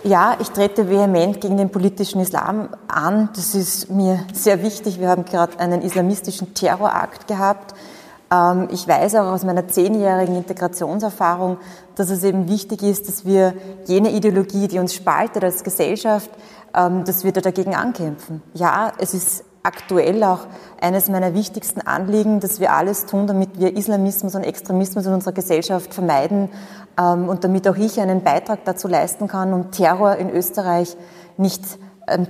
Ja, 0.04 0.38
ich 0.40 0.50
trete 0.50 0.88
vehement 0.88 1.42
gegen 1.42 1.58
den 1.58 1.72
politischen 1.72 2.22
Islam 2.22 2.70
an. 2.88 3.30
Das 3.36 3.56
ist 3.56 3.90
mir 3.90 4.28
sehr 4.34 4.62
wichtig. 4.62 5.00
Wir 5.00 5.08
haben 5.08 5.26
gerade 5.26 5.60
einen 5.60 5.82
islamistischen 5.82 6.54
Terrorakt 6.54 7.28
gehabt 7.28 7.74
ich 8.72 8.88
weiß 8.88 9.16
auch 9.16 9.32
aus 9.32 9.44
meiner 9.44 9.68
zehnjährigen 9.68 10.36
Integrationserfahrung, 10.36 11.58
dass 11.96 12.10
es 12.10 12.24
eben 12.24 12.50
wichtig 12.50 12.82
ist, 12.82 13.08
dass 13.08 13.24
wir 13.24 13.54
jene 13.86 14.12
Ideologie, 14.12 14.68
die 14.68 14.80
uns 14.80 14.96
spaltet 14.96 15.44
als 15.44 15.64
Gesellschaft, 15.64 16.30
ähm, 16.76 17.04
dass 17.06 17.24
wir 17.24 17.32
da 17.32 17.42
dagegen 17.42 17.76
ankämpfen. 17.76 18.42
Ja, 18.54 18.92
es 18.98 19.14
ist 19.14 19.44
aktuell 19.64 20.24
auch 20.24 20.48
eines 20.82 21.08
meiner 21.08 21.34
wichtigsten 21.34 21.82
Anliegen, 21.82 22.40
dass 22.40 22.60
wir 22.60 22.74
alles 22.74 23.06
tun, 23.06 23.28
damit 23.28 23.60
wir 23.60 23.78
Islamismus 23.78 24.36
und 24.36 24.44
Extremismus 24.44 25.06
in 25.06 25.14
unserer 25.14 25.34
Gesellschaft 25.34 25.94
vermeiden 25.94 26.50
ähm, 27.00 27.30
und 27.30 27.44
damit 27.44 27.68
auch 27.68 27.78
ich 27.78 28.00
einen 28.02 28.24
Beitrag 28.24 28.66
dazu 28.66 28.88
leisten 28.88 29.28
kann, 29.28 29.54
um 29.54 29.72
Terror 29.72 30.16
in 30.16 30.30
Österreich 30.30 30.98
nicht 31.38 31.64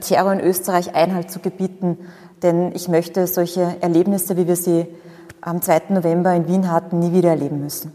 Terror 0.02 0.32
in 0.34 0.40
Österreich 0.40 0.96
Einhalt 0.96 1.32
zu 1.32 1.40
gebieten. 1.40 1.98
Denn 2.42 2.72
ich 2.74 2.88
möchte 2.88 3.28
solche 3.28 3.76
Erlebnisse, 3.82 4.38
wie 4.38 4.48
wir 4.48 4.56
sie 4.56 4.88
am 5.46 5.62
2. 5.62 5.84
November 5.90 6.34
in 6.34 6.48
Wien 6.48 6.72
hatten, 6.72 7.00
nie 7.00 7.14
wieder 7.14 7.30
erleben 7.30 7.62
müssen. 7.62 7.94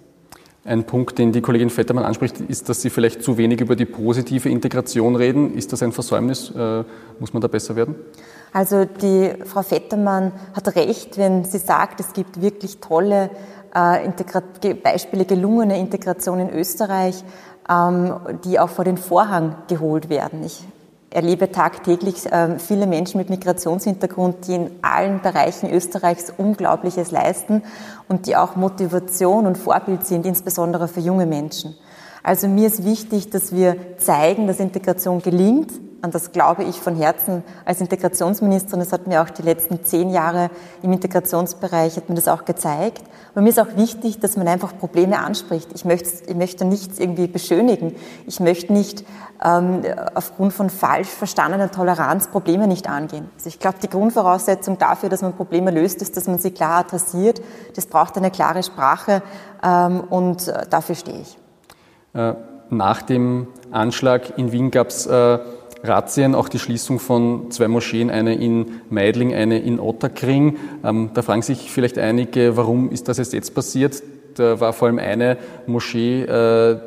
Ein 0.65 0.85
Punkt, 0.85 1.19
den 1.19 1.33
die 1.33 1.41
Kollegin 1.41 1.71
Vettermann 1.71 2.05
anspricht, 2.05 2.41
ist, 2.41 2.69
dass 2.69 2.81
Sie 2.81 2.91
vielleicht 2.91 3.23
zu 3.23 3.39
wenig 3.39 3.61
über 3.61 3.77
die 3.77 3.87
positive 3.87 4.49
Integration 4.49 5.17
reden. 5.17 5.55
Ist 5.55 5.73
das 5.73 5.83
ein 5.83 5.91
Versäumnis? 5.91 6.51
Äh, 6.51 6.85
muss 7.19 7.33
man 7.33 7.41
da 7.41 7.49
besser 7.49 7.77
werden? 7.77 7.97
Also 8.53 8.85
die 8.85 9.33
Frau 9.45 9.63
Vettermann 9.63 10.33
hat 10.55 10.75
recht, 10.77 11.19
wenn 11.19 11.45
sie 11.45 11.59
sagt, 11.59 12.01
es 12.01 12.13
gibt 12.13 12.43
wirklich 12.43 12.79
tolle 12.79 13.31
äh, 13.75 14.75
Beispiele 14.75 15.25
gelungener 15.25 15.77
Integration 15.77 16.41
in 16.41 16.51
Österreich, 16.51 17.25
ähm, 17.69 18.17
die 18.45 18.59
auch 18.59 18.69
vor 18.69 18.85
den 18.85 18.97
Vorhang 18.97 19.57
geholt 19.69 20.09
werden. 20.09 20.45
Ich 20.45 20.63
erlebe 21.11 21.51
tagtäglich 21.51 22.29
ähm, 22.31 22.59
viele 22.59 22.87
Menschen 22.87 23.19
mit 23.19 23.31
Migrationshintergrund, 23.31 24.47
die 24.47 24.55
in 24.55 24.71
allen 24.83 25.21
Bereichen 25.21 25.71
Österreichs 25.71 26.33
Unglaubliches 26.37 27.11
leisten 27.11 27.63
und 28.09 28.27
die 28.27 28.37
auch 28.37 28.57
Motivation 28.57 29.47
und 29.47 29.59
Vorbild 29.59 30.07
sind, 30.07 30.25
insbesondere 30.25 30.87
für 30.89 31.01
junge 31.01 31.27
Menschen. 31.27 31.75
Also 32.23 32.49
mir 32.49 32.67
ist 32.67 32.85
wichtig, 32.85 33.31
dass 33.31 33.53
wir 33.53 33.77
zeigen, 33.99 34.47
dass 34.47 34.61
Integration 34.61 35.21
gelingt, 35.21 35.73
an 36.03 36.11
das 36.11 36.33
glaube 36.33 36.65
ich 36.65 36.81
von 36.81 36.97
Herzen 36.97 37.43
als 37.65 37.81
Integrationsministerin. 37.81 38.81
Das 38.81 38.93
hat 38.93 39.07
mir 39.07 39.23
auch 39.23 39.31
die 39.31 39.43
letzten 39.43 39.85
zehn 39.85 40.11
Jahre 40.11 40.51
im 40.83 40.93
Integrationsbereich, 40.93 41.97
hat 41.97 42.09
mir 42.09 42.15
das 42.15 42.29
auch 42.29 42.45
gezeigt. 42.45 43.03
Aber 43.33 43.43
mir 43.43 43.51
ist 43.51 43.61
auch 43.61 43.77
wichtig, 43.77 44.19
dass 44.19 44.37
man 44.37 44.49
einfach 44.49 44.77
Probleme 44.77 45.19
anspricht. 45.19 45.69
Ich 45.75 45.85
möchte, 45.85 46.09
ich 46.27 46.35
möchte 46.35 46.65
nichts 46.65 46.99
irgendwie 46.99 47.27
beschönigen. 47.27 47.95
Ich 48.27 48.41
möchte 48.41 48.73
nicht 48.73 49.05
ähm, 49.45 49.83
aufgrund 50.15 50.53
von 50.53 50.71
falsch 50.71 51.09
verstandener 51.09 51.71
Toleranz 51.71 52.29
Probleme 52.29 52.67
nicht 52.67 52.89
angehen. 52.89 53.31
Also 53.37 53.49
ich 53.49 53.59
glaube, 53.59 53.77
die 53.83 53.89
Grundvoraussetzung 53.89 54.79
dafür, 54.79 55.09
dass 55.09 55.23
man 55.23 55.35
Probleme 55.35 55.71
löst, 55.71 56.03
ist, 56.03 56.17
dass 56.17 56.27
man 56.27 56.39
sie 56.39 56.51
klar 56.51 56.81
adressiert. 56.81 57.41
Das 57.77 57.87
braucht 57.87 58.17
eine 58.17 58.31
klare 58.31 58.63
Sprache 58.63 59.23
ähm, 59.63 60.01
und 60.11 60.49
äh, 60.49 60.67
dafür 60.69 60.95
stehe 60.95 61.21
ich. 61.21 61.39
Äh, 62.15 62.35
nach 62.71 63.03
dem 63.03 63.49
Anschlag 63.71 64.39
in 64.39 64.51
Wien 64.53 64.71
gab 64.71 64.89
es 64.89 65.07
äh 65.07 65.39
Razzien, 65.83 66.35
auch 66.35 66.49
die 66.49 66.59
Schließung 66.59 66.99
von 66.99 67.51
zwei 67.51 67.69
Moscheen, 67.69 68.11
eine 68.11 68.35
in 68.35 68.81
Meidling, 68.91 69.35
eine 69.35 69.59
in 69.59 69.81
Otterkring. 69.81 70.59
Ähm, 70.85 71.11
da 71.15 71.23
fragen 71.23 71.43
sich 71.43 71.71
vielleicht 71.71 71.99
einige, 71.99 72.57
warum 72.57 72.91
ist 72.91 73.09
das 73.09 73.19
erst 73.19 73.33
jetzt 73.33 73.55
passiert? 73.55 74.03
Da 74.35 74.61
war 74.61 74.73
vor 74.73 74.89
allem 74.89 74.99
eine 74.99 75.39
Moschee 75.67 76.23
äh, 76.23 76.79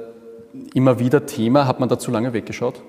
immer 0.73 0.99
wieder 0.99 1.25
Thema. 1.25 1.67
Hat 1.67 1.79
man 1.79 1.89
da 1.89 1.97
zu 1.97 2.11
lange 2.11 2.33
weggeschaut? 2.33 2.81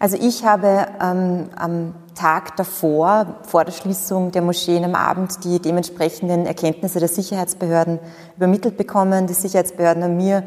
Also 0.00 0.16
ich 0.20 0.44
habe 0.44 0.86
ähm, 1.02 1.50
am 1.56 1.94
Tag 2.14 2.56
davor, 2.56 3.40
vor 3.42 3.64
der 3.64 3.72
Schließung 3.72 4.30
der 4.30 4.42
Moscheen 4.42 4.84
am 4.84 4.94
Abend, 4.94 5.44
die 5.44 5.60
dementsprechenden 5.60 6.46
Erkenntnisse 6.46 7.00
der 7.00 7.08
Sicherheitsbehörden 7.08 7.98
übermittelt 8.36 8.76
bekommen. 8.76 9.26
Die 9.26 9.34
Sicherheitsbehörden 9.34 10.04
haben 10.04 10.16
mir 10.16 10.44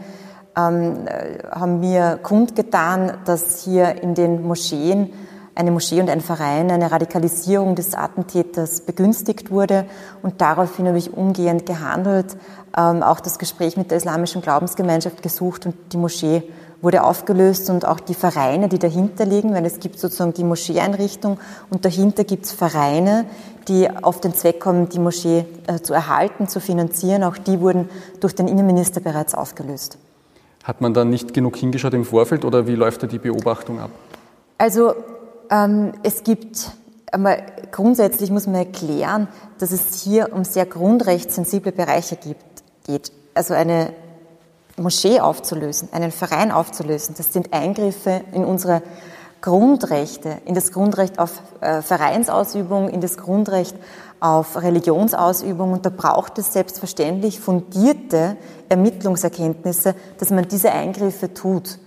ähm, 0.55 1.05
haben 1.49 1.79
mir 1.79 2.19
kundgetan, 2.21 3.13
dass 3.25 3.63
hier 3.63 4.01
in 4.01 4.15
den 4.15 4.43
Moscheen 4.45 5.13
eine 5.53 5.71
Moschee 5.71 5.99
und 5.99 6.09
ein 6.09 6.21
Verein 6.21 6.71
eine 6.71 6.91
Radikalisierung 6.91 7.75
des 7.75 7.93
Attentäters 7.93 8.81
begünstigt 8.81 9.51
wurde. 9.51 9.85
Und 10.23 10.41
daraufhin 10.41 10.87
habe 10.87 10.97
ich 10.97 11.13
umgehend 11.13 11.65
gehandelt, 11.65 12.37
ähm, 12.77 13.03
auch 13.03 13.19
das 13.19 13.37
Gespräch 13.37 13.77
mit 13.77 13.91
der 13.91 13.97
islamischen 13.97 14.41
Glaubensgemeinschaft 14.41 15.21
gesucht 15.21 15.65
und 15.65 15.75
die 15.91 15.97
Moschee 15.97 16.43
wurde 16.81 17.03
aufgelöst 17.03 17.69
und 17.69 17.85
auch 17.85 17.99
die 17.99 18.15
Vereine, 18.15 18.67
die 18.67 18.79
dahinter 18.79 19.25
liegen, 19.25 19.53
weil 19.53 19.65
es 19.65 19.79
gibt 19.79 19.99
sozusagen 19.99 20.33
die 20.33 20.43
Moscheeeinrichtung 20.43 21.37
und 21.69 21.85
dahinter 21.85 22.23
gibt 22.23 22.45
es 22.45 22.53
Vereine, 22.53 23.25
die 23.67 23.87
auf 23.89 24.19
den 24.19 24.33
Zweck 24.33 24.59
kommen, 24.59 24.89
die 24.89 24.97
Moschee 24.97 25.45
äh, 25.67 25.79
zu 25.79 25.93
erhalten, 25.93 26.47
zu 26.47 26.59
finanzieren. 26.59 27.23
Auch 27.23 27.37
die 27.37 27.59
wurden 27.59 27.89
durch 28.19 28.33
den 28.33 28.47
Innenminister 28.47 28.99
bereits 28.99 29.35
aufgelöst. 29.35 29.99
Hat 30.63 30.81
man 30.81 30.93
da 30.93 31.05
nicht 31.05 31.33
genug 31.33 31.57
hingeschaut 31.57 31.93
im 31.93 32.05
Vorfeld 32.05 32.45
oder 32.45 32.67
wie 32.67 32.75
läuft 32.75 33.03
da 33.03 33.07
die 33.07 33.19
Beobachtung 33.19 33.79
ab? 33.79 33.89
Also 34.57 34.93
ähm, 35.49 35.93
es 36.03 36.23
gibt, 36.23 36.71
einmal 37.11 37.41
grundsätzlich 37.71 38.29
muss 38.29 38.45
man 38.45 38.55
erklären, 38.55 39.27
dass 39.57 39.71
es 39.71 40.03
hier 40.03 40.31
um 40.33 40.43
sehr 40.43 40.65
grundrechtssensible 40.65 41.71
Bereiche 41.71 42.15
gibt, 42.15 42.43
geht. 42.85 43.11
Also 43.33 43.53
eine 43.53 43.93
Moschee 44.77 45.19
aufzulösen, 45.19 45.89
einen 45.91 46.11
Verein 46.11 46.51
aufzulösen, 46.51 47.15
das 47.17 47.33
sind 47.33 47.53
Eingriffe 47.53 48.21
in 48.33 48.45
unsere 48.45 48.81
Grundrechte, 49.41 50.37
in 50.45 50.53
das 50.53 50.71
Grundrecht 50.71 51.19
auf 51.19 51.41
äh, 51.61 51.81
Vereinsausübung, 51.81 52.89
in 52.89 53.01
das 53.01 53.17
Grundrecht 53.17 53.75
auf 54.19 54.61
Religionsausübung. 54.61 55.73
Und 55.73 55.85
da 55.85 55.89
braucht 55.89 56.37
es 56.37 56.53
selbstverständlich 56.53 57.39
fundierte 57.39 58.37
Ermittlungserkenntnisse, 58.69 59.95
dass 60.19 60.29
man 60.29 60.47
diese 60.47 60.71
Eingriffe 60.71 61.33
tut. 61.33 61.79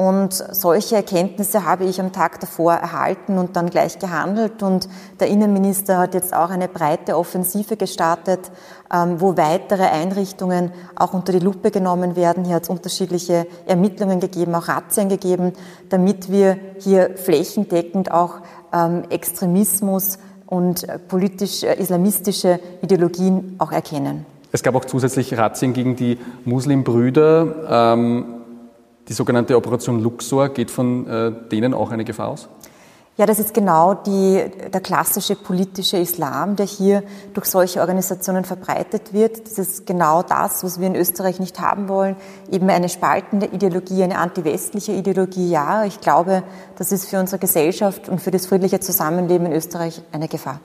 Und 0.00 0.32
solche 0.32 0.96
Erkenntnisse 0.96 1.66
habe 1.66 1.84
ich 1.84 2.00
am 2.00 2.10
Tag 2.10 2.40
davor 2.40 2.72
erhalten 2.72 3.36
und 3.36 3.54
dann 3.54 3.68
gleich 3.68 3.98
gehandelt. 3.98 4.62
Und 4.62 4.88
der 5.20 5.28
Innenminister 5.28 5.98
hat 5.98 6.14
jetzt 6.14 6.32
auch 6.32 6.48
eine 6.48 6.68
breite 6.68 7.18
Offensive 7.18 7.76
gestartet, 7.76 8.50
ähm, 8.90 9.20
wo 9.20 9.36
weitere 9.36 9.82
Einrichtungen 9.82 10.72
auch 10.96 11.12
unter 11.12 11.32
die 11.32 11.38
Lupe 11.38 11.70
genommen 11.70 12.16
werden. 12.16 12.46
Hier 12.46 12.54
hat 12.54 12.62
es 12.62 12.70
unterschiedliche 12.70 13.46
Ermittlungen 13.66 14.20
gegeben, 14.20 14.54
auch 14.54 14.68
Razzien 14.68 15.10
gegeben, 15.10 15.52
damit 15.90 16.30
wir 16.30 16.56
hier 16.78 17.18
flächendeckend 17.18 18.10
auch 18.10 18.36
ähm, 18.72 19.02
Extremismus 19.10 20.18
und 20.46 20.86
politisch-islamistische 21.08 22.58
Ideologien 22.80 23.56
auch 23.58 23.70
erkennen. 23.70 24.24
Es 24.50 24.62
gab 24.62 24.74
auch 24.76 24.86
zusätzlich 24.86 25.36
Razzien 25.36 25.74
gegen 25.74 25.94
die 25.94 26.18
Muslimbrüder. 26.46 27.92
Die 29.08 29.12
sogenannte 29.12 29.56
Operation 29.56 30.00
Luxor, 30.00 30.50
geht 30.50 30.70
von 30.70 31.06
äh, 31.06 31.32
denen 31.50 31.74
auch 31.74 31.90
eine 31.90 32.04
Gefahr 32.04 32.28
aus? 32.28 32.48
Ja, 33.20 33.26
das 33.26 33.38
ist 33.38 33.52
genau 33.52 33.92
die, 33.92 34.42
der 34.72 34.80
klassische 34.80 35.36
politische 35.36 35.98
Islam, 35.98 36.56
der 36.56 36.64
hier 36.64 37.02
durch 37.34 37.46
solche 37.46 37.80
Organisationen 37.80 38.44
verbreitet 38.44 39.12
wird. 39.12 39.44
Das 39.44 39.58
ist 39.58 39.84
genau 39.84 40.22
das, 40.22 40.64
was 40.64 40.80
wir 40.80 40.86
in 40.86 40.96
Österreich 40.96 41.38
nicht 41.38 41.60
haben 41.60 41.88
wollen. 41.88 42.16
Eben 42.50 42.70
eine 42.70 42.88
spaltende 42.88 43.44
Ideologie, 43.44 44.04
eine 44.04 44.16
antiwestliche 44.16 44.92
Ideologie. 44.92 45.50
Ja, 45.50 45.84
ich 45.84 46.00
glaube, 46.00 46.44
das 46.78 46.92
ist 46.92 47.10
für 47.10 47.20
unsere 47.20 47.38
Gesellschaft 47.38 48.08
und 48.08 48.22
für 48.22 48.30
das 48.30 48.46
friedliche 48.46 48.80
Zusammenleben 48.80 49.48
in 49.48 49.52
Österreich 49.52 50.00
eine 50.12 50.28
Gefahr. 50.28 50.60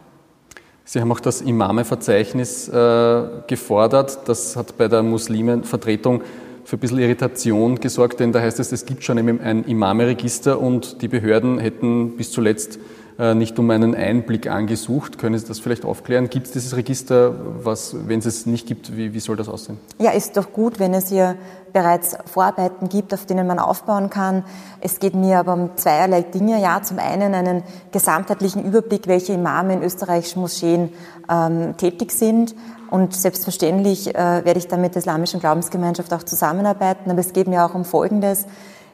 Sie 0.85 1.01
haben 1.01 1.11
auch 1.11 1.19
das 1.19 1.41
Imame-Verzeichnis 1.41 2.69
äh, 2.69 3.23
gefordert. 3.47 4.19
Das 4.29 4.55
hat 4.55 4.77
bei 4.77 4.87
der 4.87 5.03
Muslimenvertretung 5.03 6.21
für 6.65 6.77
ein 6.77 6.79
bisschen 6.79 6.99
Irritation 6.99 7.79
gesorgt, 7.79 8.19
denn 8.19 8.31
da 8.31 8.41
heißt 8.41 8.59
es, 8.59 8.71
es 8.71 8.85
gibt 8.85 9.03
schon 9.03 9.19
ein 9.19 9.63
Imame-Register 9.63 10.59
und 10.59 11.01
die 11.03 11.07
Behörden 11.07 11.59
hätten 11.59 12.17
bis 12.17 12.31
zuletzt 12.31 12.79
nicht 13.17 13.57
um 13.59 13.69
einen 13.69 13.95
Einblick 13.95 14.47
angesucht. 14.47 15.17
Können 15.17 15.39
Sie 15.39 15.47
das 15.47 15.59
vielleicht 15.59 15.85
aufklären? 15.85 16.29
Gibt 16.29 16.47
es 16.47 16.51
dieses 16.51 16.75
Register? 16.75 17.33
Was, 17.63 17.95
wenn 18.07 18.19
es 18.19 18.25
es 18.25 18.45
nicht 18.45 18.67
gibt, 18.67 18.97
wie, 18.97 19.13
wie 19.13 19.19
soll 19.19 19.37
das 19.37 19.47
aussehen? 19.47 19.77
Ja, 19.99 20.11
ist 20.11 20.35
doch 20.35 20.51
gut, 20.51 20.79
wenn 20.79 20.93
es 20.93 21.09
hier 21.09 21.35
bereits 21.71 22.17
Vorarbeiten 22.25 22.87
gibt, 22.89 23.13
auf 23.13 23.25
denen 23.25 23.47
man 23.47 23.59
aufbauen 23.59 24.09
kann. 24.09 24.43
Es 24.79 24.99
geht 24.99 25.13
mir 25.13 25.39
aber 25.39 25.53
um 25.53 25.71
zweierlei 25.75 26.21
Dinge. 26.21 26.61
Ja, 26.61 26.81
zum 26.81 26.99
einen 26.99 27.33
einen 27.33 27.63
gesamtheitlichen 27.91 28.63
Überblick, 28.63 29.07
welche 29.07 29.33
Imame 29.33 29.73
in 29.73 29.83
österreichischen 29.83 30.41
Moscheen 30.41 30.89
ähm, 31.29 31.75
tätig 31.77 32.11
sind. 32.11 32.55
Und 32.89 33.13
selbstverständlich 33.13 34.15
äh, 34.15 34.45
werde 34.45 34.57
ich 34.57 34.67
dann 34.67 34.79
mit 34.81 34.95
der 34.95 34.99
islamischen 34.99 35.39
Glaubensgemeinschaft 35.39 36.13
auch 36.13 36.23
zusammenarbeiten. 36.23 37.11
Aber 37.11 37.19
es 37.19 37.33
geht 37.33 37.47
mir 37.47 37.65
auch 37.65 37.75
um 37.75 37.83
Folgendes. 37.83 38.45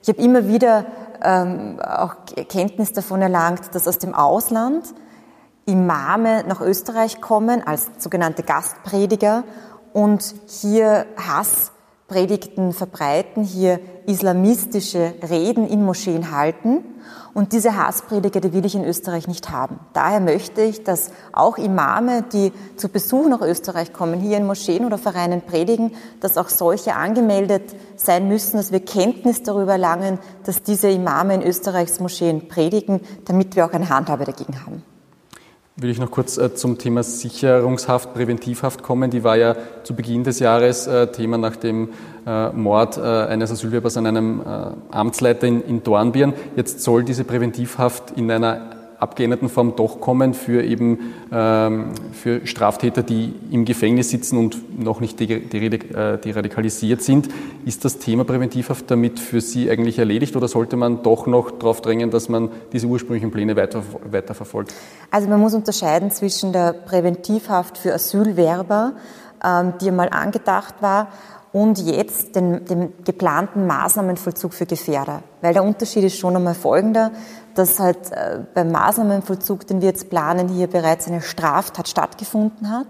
Ich 0.02 0.10
habe 0.10 0.22
immer 0.22 0.48
wieder 0.48 0.86
ähm, 1.24 1.80
auch 1.80 2.16
Kenntnis 2.50 2.94
davon 2.94 3.22
erlangt, 3.22 3.74
dass 3.74 3.88
aus 3.88 4.00
dem 4.00 4.14
Ausland 4.14 4.94
Imame 5.66 6.44
nach 6.48 6.62
Österreich 6.62 7.22
kommen 7.22 7.66
als 7.66 7.92
sogenannte 8.00 8.44
Gastprediger 8.44 9.44
und 9.94 10.34
hier 10.48 11.06
Hasspredigten 12.12 12.74
verbreiten, 12.74 13.44
hier 13.44 13.80
islamistische 14.06 15.14
Reden 15.30 15.66
in 15.66 15.86
Moscheen 15.86 16.32
halten 16.36 16.84
und 17.34 17.54
diese 17.54 17.78
Hassprediger, 17.78 18.42
die 18.42 18.52
will 18.52 18.66
ich 18.66 18.76
in 18.76 18.84
Österreich 18.84 19.30
nicht 19.30 19.50
haben. 19.50 19.80
Daher 19.94 20.20
möchte 20.20 20.62
ich, 20.62 20.84
dass 20.84 21.12
auch 21.32 21.58
Imame, 21.58 22.24
die 22.24 22.52
zu 22.76 22.90
Besuch 22.90 23.30
nach 23.30 23.40
Österreich 23.40 23.94
kommen, 23.94 24.20
hier 24.20 24.36
in 24.36 24.46
Moscheen 24.46 24.84
oder 24.84 24.98
Vereinen 24.98 25.42
predigen, 25.42 25.94
dass 26.20 26.38
auch 26.38 26.50
solche 26.50 26.96
angemeldet 26.96 27.64
sein 27.96 28.28
müssen, 28.28 28.58
dass 28.58 28.74
wir 28.74 28.82
Kenntnis 28.82 29.44
darüber 29.44 29.74
erlangen, 29.74 30.20
dass 30.44 30.64
diese 30.64 30.90
Imame 30.90 31.36
in 31.36 31.44
Österreichs 31.44 32.02
Moscheen 32.02 32.50
predigen, 32.50 33.00
damit 33.24 33.56
wir 33.56 33.66
auch 33.66 33.72
eine 33.72 33.88
Handhabe 33.88 34.26
dagegen 34.26 34.66
haben 34.66 34.84
will 35.78 35.90
ich 35.90 36.00
noch 36.00 36.12
kurz 36.12 36.38
äh, 36.38 36.54
zum 36.54 36.78
Thema 36.78 37.04
Sicherungshaft, 37.04 38.14
Präventivhaft 38.14 38.84
kommen. 38.84 39.10
Die 39.10 39.24
war 39.24 39.38
ja 39.38 39.56
zu 39.84 39.96
Beginn 39.96 40.24
des 40.24 40.40
Jahres 40.40 40.88
äh, 40.88 41.08
Thema 41.08 41.38
nach 41.38 41.56
dem 41.56 41.90
äh, 42.26 42.50
Mord 42.50 43.00
eines 43.00 43.52
Asylwerbers 43.52 43.98
an 43.98 44.06
einem 44.06 44.42
Amtsleiter 44.92 45.48
in 45.48 45.82
Dornbirn. 45.84 46.34
Jetzt 46.56 46.82
soll 46.82 47.04
diese 47.04 47.24
Präventivhaft 47.24 48.12
in 48.16 48.30
einer 48.30 48.81
abgeänderten 49.02 49.50
Form 49.50 49.76
doch 49.76 50.00
kommen 50.00 50.34
für 50.34 50.64
eben 50.64 51.14
ähm, 51.32 51.92
für 52.14 52.46
Straftäter, 52.46 53.02
die 53.02 53.34
im 53.50 53.66
Gefängnis 53.66 54.12
sitzen 54.12 54.38
und 54.38 54.80
noch 54.80 55.00
nicht 55.00 55.20
deradikalisiert 55.20 57.02
sind. 57.02 57.30
Ist 57.66 57.84
das 57.84 57.98
Thema 57.98 58.24
Präventivhaft 58.24 58.90
damit 58.92 59.20
für 59.20 59.42
Sie 59.42 59.70
eigentlich 59.70 59.98
erledigt 59.98 60.36
oder 60.36 60.48
sollte 60.48 60.78
man 60.78 61.02
doch 61.02 61.26
noch 61.26 61.52
darauf 61.52 61.82
drängen, 61.82 62.12
dass 62.12 62.30
man 62.30 62.50
diese 62.72 62.88
ursprünglichen 62.88 63.32
Pläne 63.32 63.56
weiter, 63.56 63.82
weiter 64.10 64.36
verfolgt? 64.36 64.74
Also 65.10 65.28
man 65.28 65.40
muss 65.40 65.56
unterscheiden 65.56 66.12
zwischen 66.12 66.54
der 66.54 66.74
Präventivhaft 66.74 67.80
für 67.80 67.94
Asylwerber, 67.94 68.94
ähm, 69.44 69.74
die 69.82 69.88
einmal 69.88 70.10
angedacht 70.10 70.76
war, 70.82 71.08
und 71.54 71.80
jetzt 71.80 72.36
den, 72.36 72.66
dem 72.66 72.94
geplanten 73.04 73.68
Maßnahmenvollzug 73.68 74.54
für 74.54 74.66
Gefährder. 74.66 75.24
Weil 75.42 75.54
der 75.54 75.64
Unterschied 75.64 76.04
ist 76.06 76.18
schon 76.18 76.36
einmal 76.36 76.56
folgender 76.56 77.12
dass 77.56 77.80
halt 77.80 78.12
äh, 78.12 78.40
beim 78.54 78.72
Maßnahmenvollzug, 78.72 79.68
den 79.68 79.82
wir 79.82 79.90
jetzt 79.90 80.10
planen, 80.10 80.50
hier 80.50 80.68
bereits 80.68 81.08
eine 81.08 81.22
Straftat 81.22 81.88
stattgefunden 81.88 82.70
hat. 82.70 82.88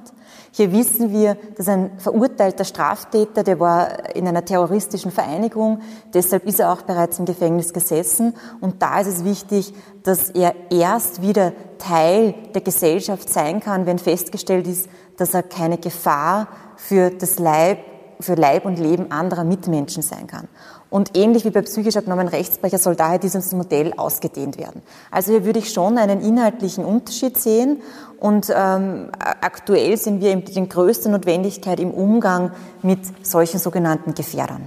Hier 0.54 0.72
wissen 0.74 1.12
wir, 1.12 1.38
dass 1.56 1.70
ein 1.70 1.92
verurteilter 1.98 2.66
Straftäter, 2.66 3.44
der 3.44 3.60
war 3.60 4.16
in 4.16 4.28
einer 4.28 4.44
terroristischen 4.44 5.12
Vereinigung, 5.12 5.80
deshalb 6.14 6.46
ist 6.46 6.60
er 6.60 6.74
auch 6.74 6.82
bereits 6.82 7.20
im 7.20 7.26
Gefängnis 7.26 7.72
gesessen. 7.72 8.34
Und 8.60 8.82
da 8.82 9.00
ist 9.00 9.08
es 9.08 9.24
wichtig, 9.24 9.74
dass 10.04 10.30
er 10.30 10.54
erst 10.70 11.22
wieder 11.22 11.54
Teil 11.78 12.36
der 12.54 12.62
Gesellschaft 12.62 13.32
sein 13.32 13.62
kann, 13.62 13.86
wenn 13.86 13.98
festgestellt 13.98 14.68
ist, 14.68 14.90
dass 15.18 15.34
er 15.34 15.44
keine 15.44 15.78
Gefahr 15.78 16.48
für 16.76 17.12
das 17.12 17.40
Leib, 17.40 17.80
für 18.22 18.36
Leib 18.36 18.66
und 18.66 18.80
Leben 18.80 19.12
anderer 19.12 19.44
Mitmenschen 19.44 20.02
sein 20.04 20.28
kann. 20.28 20.48
Und 20.90 21.18
ähnlich 21.18 21.46
wie 21.46 21.52
bei 21.52 21.62
psychisch 21.62 21.96
abnormen 21.96 22.28
Rechtsbrecher 22.28 22.78
soll 22.78 22.96
daher 22.96 23.18
dieses 23.18 23.54
Modell 23.54 23.94
ausgedehnt 23.96 24.58
werden. 24.58 24.82
Also 25.10 25.32
hier 25.32 25.46
würde 25.46 25.60
ich 25.60 25.72
schon 25.72 25.98
einen 25.98 26.22
inhaltlichen 26.22 26.84
Unterschied 26.84 27.38
sehen. 27.38 27.82
Und 28.20 28.52
ähm, 28.54 29.08
aktuell 29.20 29.98
sind 29.98 30.22
wir 30.22 30.32
in 30.32 30.44
der 30.44 30.66
größten 30.66 31.12
Notwendigkeit 31.12 31.80
im 31.80 31.92
Umgang 31.92 32.52
mit 32.82 33.00
solchen 33.26 33.60
sogenannten 33.60 34.14
Gefährdern. 34.14 34.64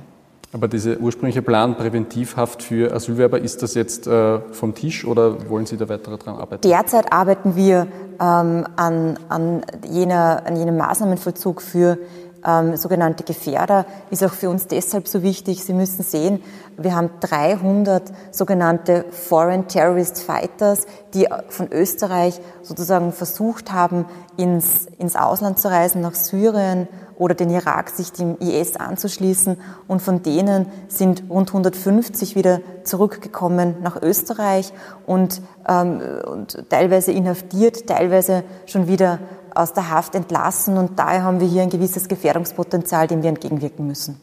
Aber 0.55 0.69
dieser 0.69 0.99
ursprüngliche 0.99 1.43
Plan 1.43 1.77
Präventivhaft 1.77 2.63
für 2.63 2.95
Asylwerber, 2.95 3.41
ist 3.41 3.65
das 3.65 3.75
jetzt 3.75 4.07
äh, 4.07 4.39
vom 4.53 4.73
Tisch 4.73 5.05
oder 5.05 5.51
wollen 5.51 5.67
Sie 5.67 5.77
da 5.77 5.89
weiter 5.89 6.17
daran 6.17 6.41
arbeiten? 6.41 6.63
Derzeit 6.63 7.13
arbeiten 7.13 7.57
wir 7.57 7.89
ähm, 8.21 8.65
an, 8.77 9.19
an, 9.29 9.63
jener, 9.85 10.43
an 10.47 10.57
jenem 10.57 10.77
Maßnahmenvollzug 10.77 11.61
für 11.61 11.99
ähm, 12.47 12.77
sogenannte 12.77 13.25
Gefährder, 13.25 13.87
ist 14.11 14.23
auch 14.25 14.33
für 14.33 14.51
uns 14.51 14.67
deshalb 14.67 15.09
so 15.09 15.23
wichtig. 15.23 15.65
Sie 15.65 15.73
müssen 15.73 16.03
sehen, 16.03 16.43
wir 16.77 16.95
haben 16.95 17.11
300 17.21 18.13
sogenannte 18.31 19.05
Foreign 19.11 19.69
Terrorist 19.69 20.23
Fighters, 20.23 20.87
die 21.15 21.29
von 21.49 21.73
Österreich 21.73 22.41
sozusagen 22.63 23.13
versucht 23.13 23.73
haben, 23.73 24.07
ins, 24.37 24.87
ins 24.99 25.17
Ausland 25.17 25.59
zu 25.59 25.69
reisen, 25.69 26.01
nach 26.01 26.15
Syrien 26.15 26.89
oder 27.17 27.35
den 27.35 27.51
Irak, 27.51 27.91
sich 27.91 28.13
dem 28.13 28.37
IS 28.39 28.77
anzuschließen. 28.77 29.57
Und 29.87 30.03
von 30.03 30.23
denen 30.23 30.67
sind 30.89 31.25
rund 31.31 31.51
150 31.51 32.35
wieder 32.35 32.61
zurückgekommen 32.83 33.77
nach 33.83 34.01
Österreich 34.03 34.73
und, 35.07 35.41
ähm, 35.69 36.01
und 36.27 36.69
teilweise 36.69 37.13
inhaftiert, 37.13 37.87
teilweise 37.87 38.43
schon 38.67 38.89
wieder 38.89 39.21
aus 39.55 39.73
der 39.73 39.91
Haft 39.91 40.15
entlassen 40.15 40.79
und 40.79 40.99
daher 40.99 41.23
haben 41.23 41.41
wir 41.41 41.47
hier 41.47 41.63
ein 41.63 41.71
gewisses 41.71 42.09
Gefährdungspotenzial, 42.09 43.07
dem 43.07 43.23
wir 43.23 43.29
entgegenwirken 43.31 43.87
müssen. 43.87 44.21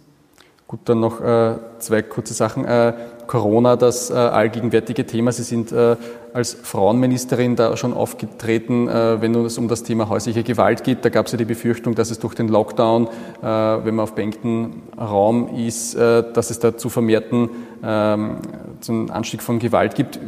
Gut, 0.71 0.79
dann 0.85 1.01
noch 1.01 1.19
äh, 1.19 1.55
zwei 1.79 2.01
kurze 2.01 2.33
Sachen. 2.33 2.63
Äh, 2.63 2.93
Corona, 3.27 3.75
das 3.75 4.09
äh, 4.09 4.13
allgegenwärtige 4.13 5.05
Thema. 5.05 5.33
Sie 5.33 5.43
sind 5.43 5.73
äh, 5.73 5.97
als 6.33 6.53
Frauenministerin 6.53 7.57
da 7.57 7.75
schon 7.75 7.93
aufgetreten, 7.93 8.87
äh, 8.87 9.21
wenn 9.21 9.35
es 9.35 9.57
um 9.57 9.67
das 9.67 9.83
Thema 9.83 10.07
häusliche 10.07 10.43
Gewalt 10.43 10.85
geht. 10.85 11.03
Da 11.03 11.09
gab 11.09 11.25
es 11.25 11.33
ja 11.33 11.37
die 11.37 11.43
Befürchtung, 11.43 11.93
dass 11.95 12.09
es 12.09 12.19
durch 12.19 12.35
den 12.35 12.47
Lockdown, 12.47 13.07
äh, 13.07 13.45
wenn 13.45 13.95
man 13.95 14.03
auf 14.03 14.15
beengten 14.15 14.83
Raum 14.97 15.49
ist, 15.57 15.97
dass 15.97 16.49
es 16.51 16.59
da 16.59 16.77
zu 16.77 16.87
vermehrten 16.87 17.49
ähm, 17.83 18.37
zum 18.79 19.11
Anstieg 19.11 19.41
von 19.43 19.59
Gewalt 19.59 19.95
gibt. 19.95 20.19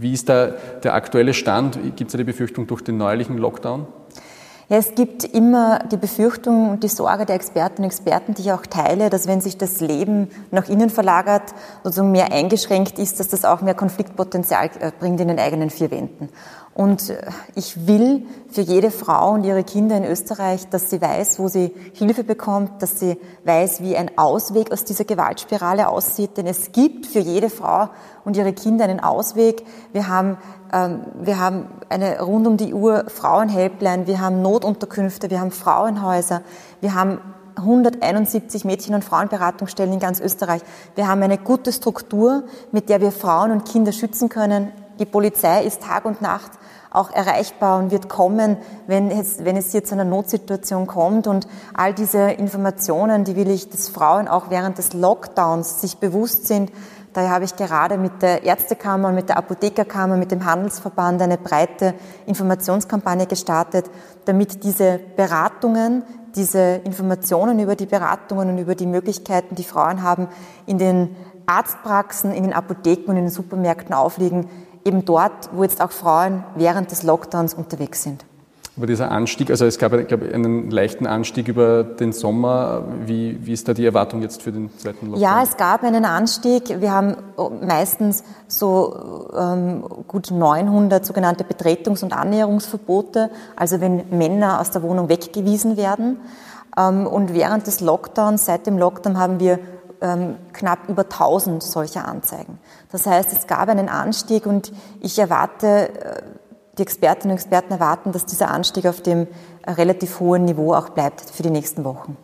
Wie 0.00 0.12
ist 0.12 0.28
da 0.28 0.54
der 0.82 0.94
aktuelle 0.94 1.34
Stand? 1.34 1.78
Gibt 1.96 2.08
es 2.08 2.12
da 2.12 2.18
die 2.18 2.24
Befürchtung 2.24 2.66
durch 2.66 2.82
den 2.82 2.96
neuerlichen 2.96 3.38
Lockdown? 3.38 3.86
Ja, 4.68 4.78
es 4.78 4.94
gibt 4.94 5.24
immer 5.24 5.80
die 5.90 5.98
Befürchtung 5.98 6.70
und 6.70 6.84
die 6.84 6.88
Sorge 6.88 7.26
der 7.26 7.36
Expertinnen 7.36 7.84
und 7.84 7.92
Experten, 7.92 8.32
die 8.32 8.42
ich 8.42 8.52
auch 8.52 8.64
teile, 8.64 9.10
dass 9.10 9.26
wenn 9.26 9.42
sich 9.42 9.58
das 9.58 9.80
Leben 9.80 10.30
nach 10.50 10.70
innen 10.70 10.88
verlagert, 10.88 11.54
sozusagen 11.82 12.12
mehr 12.12 12.32
eingeschränkt 12.32 12.98
ist, 12.98 13.20
dass 13.20 13.28
das 13.28 13.44
auch 13.44 13.60
mehr 13.60 13.74
Konfliktpotenzial 13.74 14.70
äh, 14.80 14.90
bringt 14.98 15.20
in 15.20 15.28
den 15.28 15.38
eigenen 15.38 15.68
vier 15.68 15.90
Wänden. 15.90 16.30
Und 16.74 17.10
äh, 17.10 17.22
ich 17.54 17.86
will 17.86 18.26
für 18.50 18.60
jede 18.60 18.90
Frau 18.90 19.32
und 19.32 19.44
ihre 19.44 19.62
Kinder 19.62 19.96
in 19.96 20.04
Österreich, 20.04 20.68
dass 20.68 20.90
sie 20.90 21.00
weiß, 21.00 21.38
wo 21.38 21.48
sie 21.48 21.72
Hilfe 21.92 22.24
bekommt, 22.24 22.82
dass 22.82 22.98
sie 22.98 23.16
weiß, 23.44 23.80
wie 23.82 23.96
ein 23.96 24.18
Ausweg 24.18 24.72
aus 24.72 24.84
dieser 24.84 25.04
Gewaltspirale 25.04 25.88
aussieht. 25.88 26.36
Denn 26.36 26.46
es 26.46 26.72
gibt 26.72 27.06
für 27.06 27.20
jede 27.20 27.48
Frau 27.48 27.88
und 28.24 28.36
ihre 28.36 28.52
Kinder 28.52 28.84
einen 28.84 29.00
Ausweg. 29.00 29.64
Wir 29.92 30.08
haben 30.08 30.36
ähm, 30.72 31.02
wir 31.20 31.38
haben 31.38 31.68
eine 31.88 32.20
rund 32.20 32.46
um 32.46 32.56
die 32.56 32.74
Uhr 32.74 33.04
Frauenhelpline, 33.06 34.08
wir 34.08 34.20
haben 34.20 34.42
Notunterkünfte, 34.42 35.30
wir 35.30 35.40
haben 35.40 35.52
Frauenhäuser, 35.52 36.42
wir 36.80 36.94
haben 36.94 37.20
171 37.56 38.64
Mädchen- 38.64 38.96
und 38.96 39.04
Frauenberatungsstellen 39.04 39.92
in 39.92 40.00
ganz 40.00 40.18
Österreich. 40.20 40.62
Wir 40.96 41.06
haben 41.06 41.22
eine 41.22 41.38
gute 41.38 41.72
Struktur, 41.72 42.42
mit 42.72 42.88
der 42.88 43.00
wir 43.00 43.12
Frauen 43.12 43.52
und 43.52 43.64
Kinder 43.64 43.92
schützen 43.92 44.28
können, 44.28 44.72
die 44.98 45.06
Polizei 45.06 45.64
ist 45.64 45.82
Tag 45.82 46.04
und 46.04 46.22
Nacht 46.22 46.52
auch 46.94 47.10
erreichbar 47.10 47.80
und 47.80 47.90
wird 47.90 48.08
kommen, 48.08 48.56
wenn 48.86 49.10
es, 49.10 49.44
wenn 49.44 49.56
es 49.56 49.72
hier 49.72 49.84
zu 49.84 49.94
einer 49.94 50.04
Notsituation 50.04 50.86
kommt. 50.86 51.26
Und 51.26 51.48
all 51.74 51.92
diese 51.92 52.30
Informationen, 52.30 53.24
die 53.24 53.36
will 53.36 53.50
ich, 53.50 53.68
dass 53.68 53.88
Frauen 53.88 54.28
auch 54.28 54.48
während 54.48 54.78
des 54.78 54.92
Lockdowns 54.92 55.80
sich 55.80 55.98
bewusst 55.98 56.46
sind. 56.46 56.70
Daher 57.12 57.30
habe 57.30 57.44
ich 57.44 57.56
gerade 57.56 57.98
mit 57.98 58.22
der 58.22 58.44
Ärztekammer 58.44 59.08
und 59.08 59.16
mit 59.16 59.28
der 59.28 59.38
Apothekerkammer, 59.38 60.16
mit 60.16 60.30
dem 60.30 60.44
Handelsverband 60.44 61.20
eine 61.20 61.36
breite 61.36 61.94
Informationskampagne 62.26 63.26
gestartet, 63.26 63.90
damit 64.24 64.62
diese 64.64 65.00
Beratungen, 65.16 66.04
diese 66.36 66.80
Informationen 66.84 67.58
über 67.58 67.76
die 67.76 67.86
Beratungen 67.86 68.50
und 68.50 68.58
über 68.58 68.74
die 68.74 68.86
Möglichkeiten, 68.86 69.54
die 69.56 69.64
Frauen 69.64 70.02
haben, 70.02 70.28
in 70.66 70.78
den 70.78 71.16
Arztpraxen, 71.46 72.32
in 72.32 72.44
den 72.44 72.52
Apotheken 72.52 73.10
und 73.10 73.16
in 73.16 73.24
den 73.24 73.30
Supermärkten 73.30 73.94
aufliegen, 73.94 74.48
eben 74.84 75.04
dort, 75.04 75.50
wo 75.52 75.62
jetzt 75.62 75.80
auch 75.80 75.90
Frauen 75.90 76.44
während 76.56 76.90
des 76.90 77.02
Lockdowns 77.02 77.54
unterwegs 77.54 78.02
sind. 78.02 78.24
Aber 78.76 78.88
dieser 78.88 79.12
Anstieg, 79.12 79.50
also 79.50 79.66
es 79.66 79.78
gab 79.78 79.92
ich 79.92 80.08
glaube, 80.08 80.32
einen 80.34 80.68
leichten 80.68 81.06
Anstieg 81.06 81.46
über 81.46 81.84
den 81.84 82.10
Sommer. 82.10 82.82
Wie, 83.06 83.38
wie 83.46 83.52
ist 83.52 83.68
da 83.68 83.74
die 83.74 83.86
Erwartung 83.86 84.20
jetzt 84.20 84.42
für 84.42 84.50
den 84.50 84.68
zweiten 84.78 85.06
Lockdown? 85.06 85.22
Ja, 85.22 85.44
es 85.44 85.56
gab 85.56 85.84
einen 85.84 86.04
Anstieg. 86.04 86.80
Wir 86.80 86.90
haben 86.90 87.14
meistens 87.62 88.24
so 88.48 89.28
ähm, 89.38 89.84
gut 90.08 90.32
900 90.32 91.06
sogenannte 91.06 91.44
Betretungs- 91.44 92.02
und 92.02 92.12
Annäherungsverbote, 92.12 93.30
also 93.54 93.80
wenn 93.80 94.02
Männer 94.10 94.60
aus 94.60 94.72
der 94.72 94.82
Wohnung 94.82 95.08
weggewiesen 95.08 95.76
werden. 95.76 96.16
Ähm, 96.76 97.06
und 97.06 97.32
während 97.32 97.68
des 97.68 97.80
Lockdowns, 97.80 98.44
seit 98.44 98.66
dem 98.66 98.76
Lockdown, 98.76 99.18
haben 99.18 99.38
wir 99.38 99.60
ähm, 100.00 100.36
knapp 100.52 100.88
über 100.88 101.02
1000 101.02 101.62
solcher 101.62 102.06
Anzeigen. 102.06 102.58
Das 102.92 103.06
heißt, 103.06 103.32
es 103.32 103.46
gab 103.46 103.68
einen 103.68 103.88
Anstieg 103.88 104.46
und 104.46 104.72
ich 105.00 105.18
erwarte, 105.18 105.88
äh, 105.88 106.22
die 106.78 106.82
Expertinnen 106.82 107.32
und 107.32 107.40
Experten 107.40 107.72
erwarten, 107.72 108.12
dass 108.12 108.26
dieser 108.26 108.50
Anstieg 108.50 108.86
auf 108.86 109.00
dem 109.00 109.26
äh, 109.62 109.72
relativ 109.72 110.20
hohen 110.20 110.44
Niveau 110.44 110.74
auch 110.74 110.90
bleibt 110.90 111.20
für 111.20 111.42
die 111.42 111.50
nächsten 111.50 111.84
Wochen. 111.84 112.16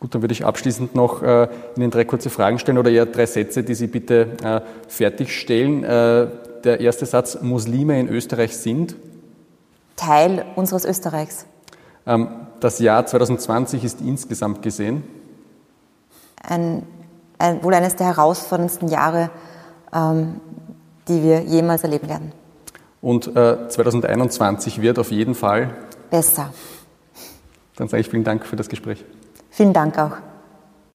Gut, 0.00 0.14
dann 0.14 0.22
würde 0.22 0.32
ich 0.32 0.44
abschließend 0.44 0.94
noch 0.94 1.22
äh, 1.22 1.48
Ihnen 1.76 1.90
drei 1.90 2.04
kurze 2.04 2.30
Fragen 2.30 2.58
stellen 2.58 2.78
oder 2.78 2.90
eher 2.90 3.06
drei 3.06 3.26
Sätze, 3.26 3.64
die 3.64 3.74
Sie 3.74 3.88
bitte 3.88 4.28
äh, 4.42 4.60
fertigstellen. 4.88 5.82
Äh, 5.82 6.28
der 6.64 6.80
erste 6.80 7.06
Satz, 7.06 7.38
Muslime 7.40 7.98
in 7.98 8.08
Österreich 8.08 8.56
sind? 8.56 8.96
Teil 9.96 10.44
unseres 10.54 10.84
Österreichs. 10.84 11.46
Ähm, 12.06 12.28
das 12.60 12.78
Jahr 12.78 13.06
2020 13.06 13.84
ist 13.84 14.00
insgesamt 14.00 14.62
gesehen? 14.62 15.02
Ein, 16.42 16.86
ein, 17.38 17.62
wohl 17.62 17.74
eines 17.74 17.96
der 17.96 18.06
herausforderndsten 18.06 18.88
Jahre, 18.88 19.30
ähm, 19.92 20.40
die 21.08 21.22
wir 21.22 21.42
jemals 21.42 21.82
erleben 21.82 22.08
werden. 22.08 22.32
Und 23.00 23.28
äh, 23.36 23.68
2021 23.68 24.82
wird 24.82 24.98
auf 24.98 25.10
jeden 25.10 25.34
Fall 25.34 25.70
besser. 26.10 26.52
Dann 27.76 27.88
sage 27.88 28.00
ich 28.00 28.08
vielen 28.08 28.24
Dank 28.24 28.44
für 28.44 28.56
das 28.56 28.68
Gespräch. 28.68 29.04
Vielen 29.50 29.72
Dank 29.72 29.98
auch. 29.98 30.12